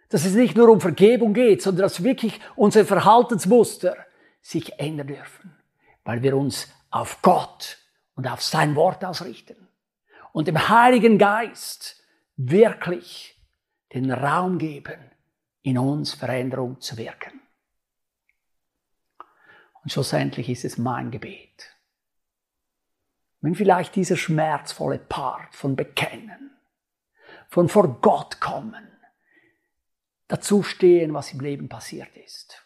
Dass 0.09 0.25
es 0.25 0.35
nicht 0.35 0.55
nur 0.55 0.69
um 0.69 0.79
Vergebung 0.79 1.33
geht, 1.33 1.61
sondern 1.61 1.83
dass 1.83 2.03
wirklich 2.03 2.39
unsere 2.55 2.85
Verhaltensmuster 2.85 3.97
sich 4.41 4.79
ändern 4.79 5.07
dürfen, 5.07 5.57
weil 6.05 6.23
wir 6.23 6.37
uns 6.37 6.71
auf 6.89 7.21
Gott 7.21 7.77
und 8.15 8.27
auf 8.27 8.41
sein 8.41 8.75
Wort 8.75 9.03
ausrichten 9.03 9.67
und 10.31 10.47
dem 10.47 10.69
Heiligen 10.69 11.17
Geist 11.17 12.01
wirklich 12.37 13.36
den 13.93 14.11
Raum 14.11 14.57
geben, 14.57 14.99
in 15.61 15.77
uns 15.77 16.13
Veränderung 16.13 16.79
zu 16.79 16.97
wirken. 16.97 17.41
Und 19.83 19.91
schlussendlich 19.91 20.49
ist 20.49 20.65
es 20.65 20.77
mein 20.77 21.11
Gebet. 21.11 21.75
Wenn 23.41 23.55
vielleicht 23.55 23.95
dieser 23.95 24.17
schmerzvolle 24.17 24.99
Part 24.99 25.55
von 25.55 25.75
Bekennen, 25.75 26.51
von 27.49 27.69
vor 27.69 28.01
Gott 28.01 28.41
kommen, 28.41 28.87
dazu 30.27 30.63
stehen, 30.63 31.13
was 31.13 31.33
im 31.33 31.39
Leben 31.39 31.69
passiert 31.69 32.15
ist. 32.17 32.65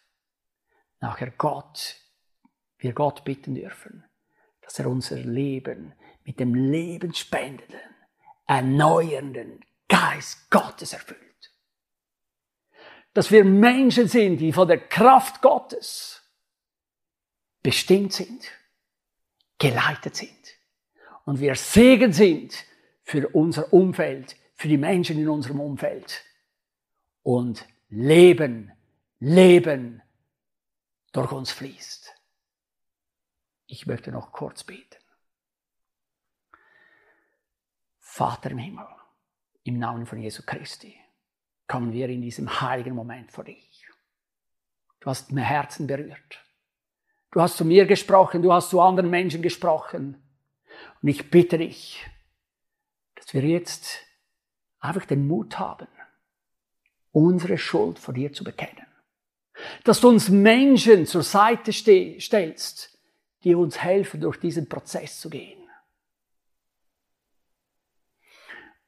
Nachher 0.99 1.31
Gott, 1.31 1.97
wir 2.77 2.93
Gott 2.93 3.23
bitten 3.23 3.55
dürfen, 3.55 4.03
dass 4.61 4.79
er 4.79 4.87
unser 4.87 5.17
Leben 5.17 5.93
mit 6.23 6.39
dem 6.39 6.53
lebensspendenden, 6.53 7.79
erneuernden 8.47 9.63
Geist 10.01 10.49
Gottes 10.49 10.93
erfüllt. 10.93 11.19
Dass 13.13 13.29
wir 13.29 13.45
Menschen 13.45 14.07
sind, 14.07 14.37
die 14.37 14.51
von 14.51 14.67
der 14.67 14.79
Kraft 14.79 15.43
Gottes 15.43 16.23
bestimmt 17.61 18.11
sind, 18.11 18.49
geleitet 19.59 20.15
sind. 20.15 20.57
Und 21.25 21.39
wir 21.39 21.53
Segen 21.53 22.13
sind 22.13 22.65
für 23.03 23.27
unser 23.29 23.71
Umfeld, 23.71 24.35
für 24.55 24.67
die 24.67 24.77
Menschen 24.77 25.19
in 25.19 25.29
unserem 25.29 25.59
Umfeld 25.59 26.23
und 27.21 27.67
Leben, 27.89 28.71
Leben 29.19 30.01
durch 31.11 31.31
uns 31.31 31.51
fließt. 31.51 32.11
Ich 33.67 33.85
möchte 33.85 34.11
noch 34.11 34.31
kurz 34.31 34.63
beten. 34.63 34.97
Vater 37.99 38.49
im 38.49 38.57
Himmel, 38.57 38.87
im 39.63 39.79
Namen 39.79 40.05
von 40.05 40.19
Jesu 40.19 40.43
Christi, 40.45 40.95
kommen 41.67 41.93
wir 41.93 42.09
in 42.09 42.21
diesem 42.21 42.61
heiligen 42.61 42.95
Moment 42.95 43.31
vor 43.31 43.43
dich. 43.43 43.87
Du 44.99 45.09
hast 45.09 45.31
mein 45.31 45.43
Herzen 45.43 45.87
berührt. 45.87 46.43
Du 47.31 47.41
hast 47.41 47.57
zu 47.57 47.65
mir 47.65 47.85
gesprochen, 47.85 48.41
du 48.41 48.51
hast 48.51 48.69
zu 48.69 48.81
anderen 48.81 49.09
Menschen 49.09 49.41
gesprochen. 49.41 50.21
Und 51.01 51.09
ich 51.09 51.31
bitte 51.31 51.57
dich, 51.57 52.05
dass 53.15 53.33
wir 53.33 53.43
jetzt 53.43 53.99
einfach 54.79 55.05
den 55.05 55.27
Mut 55.27 55.57
haben, 55.57 55.87
unsere 57.11 57.57
Schuld 57.57 57.99
vor 57.99 58.13
dir 58.13 58.33
zu 58.33 58.43
bekennen. 58.43 58.85
Dass 59.83 60.01
du 60.01 60.09
uns 60.09 60.29
Menschen 60.29 61.05
zur 61.05 61.23
Seite 61.23 61.71
stellst, 61.71 62.99
die 63.43 63.55
uns 63.55 63.81
helfen, 63.81 64.21
durch 64.21 64.37
diesen 64.39 64.67
Prozess 64.67 65.19
zu 65.19 65.29
gehen. 65.29 65.60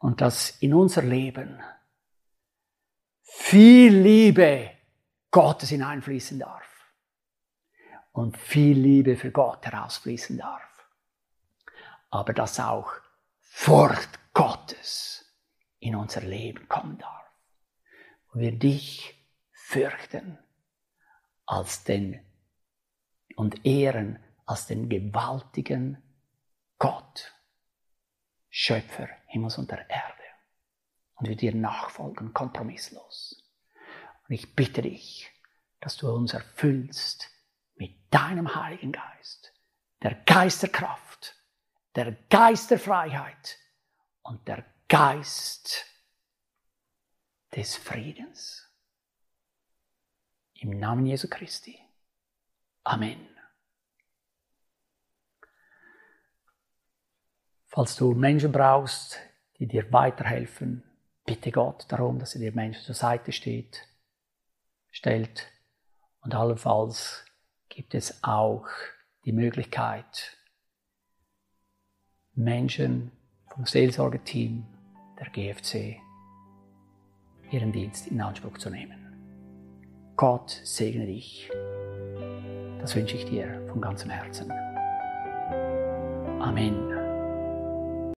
Und 0.04 0.22
dass 0.22 0.52
in 0.62 0.74
unser 0.74 1.02
Leben 1.02 1.62
viel 3.22 3.96
Liebe 3.96 4.72
Gottes 5.32 5.70
hineinfließen 5.70 6.40
darf. 6.40 6.68
Und 8.12 8.38
viel 8.38 8.78
Liebe 8.78 9.16
für 9.16 9.32
Gott 9.32 9.66
herausfließen 9.66 10.38
darf. 10.38 10.62
Aber 12.10 12.34
dass 12.34 12.60
auch 12.60 12.92
Furcht 13.40 14.20
Gottes 14.34 15.26
in 15.80 15.96
unser 15.96 16.22
Leben 16.22 16.68
kommen 16.68 16.98
darf 16.98 17.24
wo 18.34 18.40
wir 18.40 18.52
dich 18.52 19.16
fürchten 19.52 20.38
als 21.46 21.84
den 21.84 22.20
und 23.36 23.66
ehren 23.66 24.20
als 24.46 24.68
den 24.68 24.90
gewaltigen 24.90 26.02
Gott, 26.80 27.34
Schöpfer 28.56 29.10
Himmels 29.26 29.58
und 29.58 29.72
der 29.72 29.90
Erde. 29.90 30.24
Und 31.16 31.28
wir 31.28 31.36
dir 31.36 31.56
nachfolgen, 31.56 32.36
kompromisslos. 32.36 33.44
Und 34.28 34.36
ich 34.36 34.56
bitte 34.56 34.84
dich, 34.84 35.28
dass 35.80 35.98
du 35.98 36.08
uns 36.14 36.34
erfüllst 36.34 37.32
mit 37.74 37.96
deinem 38.14 38.54
Heiligen 38.54 38.92
Geist, 38.92 39.52
der 40.04 40.14
Geist 40.26 40.62
der 40.62 40.70
Kraft, 40.70 41.36
der 41.96 42.12
Geist 42.30 42.70
der 42.70 42.78
Freiheit 42.78 43.58
und 44.22 44.48
der 44.48 44.64
Geist 44.88 45.88
des 47.56 47.76
Friedens. 47.76 48.72
Im 50.54 50.78
Namen 50.78 51.08
Jesu 51.08 51.28
Christi. 51.28 51.80
Amen. 52.84 53.33
Falls 57.74 57.96
du 57.96 58.14
Menschen 58.14 58.52
brauchst, 58.52 59.18
die 59.58 59.66
dir 59.66 59.92
weiterhelfen, 59.92 60.84
bitte 61.26 61.52
Gott 61.52 61.88
darum, 61.90 62.20
dass 62.20 62.36
er 62.36 62.42
dir 62.42 62.52
Menschen 62.52 62.84
zur 62.84 62.94
Seite 62.94 63.32
steht, 63.32 63.88
stellt. 64.92 65.48
Und 66.22 66.36
allenfalls 66.36 67.26
gibt 67.70 67.96
es 67.96 68.24
auch 68.24 68.68
die 69.26 69.32
Möglichkeit, 69.32 70.38
Menschen 72.36 73.12
vom 73.50 73.66
Seelsorgeteam 73.66 74.68
der 75.20 75.32
GFC 75.32 76.00
ihren 77.50 77.72
Dienst 77.72 78.06
in 78.06 78.22
Anspruch 78.22 78.60
zu 78.60 78.70
nehmen. 78.70 80.14
Gott 80.16 80.62
segne 80.64 81.08
dich. 81.08 81.50
Das 82.80 82.96
wünsche 82.96 83.18
ich 83.18 83.26
dir 83.26 83.68
von 83.72 83.82
ganzem 83.82 84.12
Herzen. 84.12 84.52
Amen. 86.40 86.93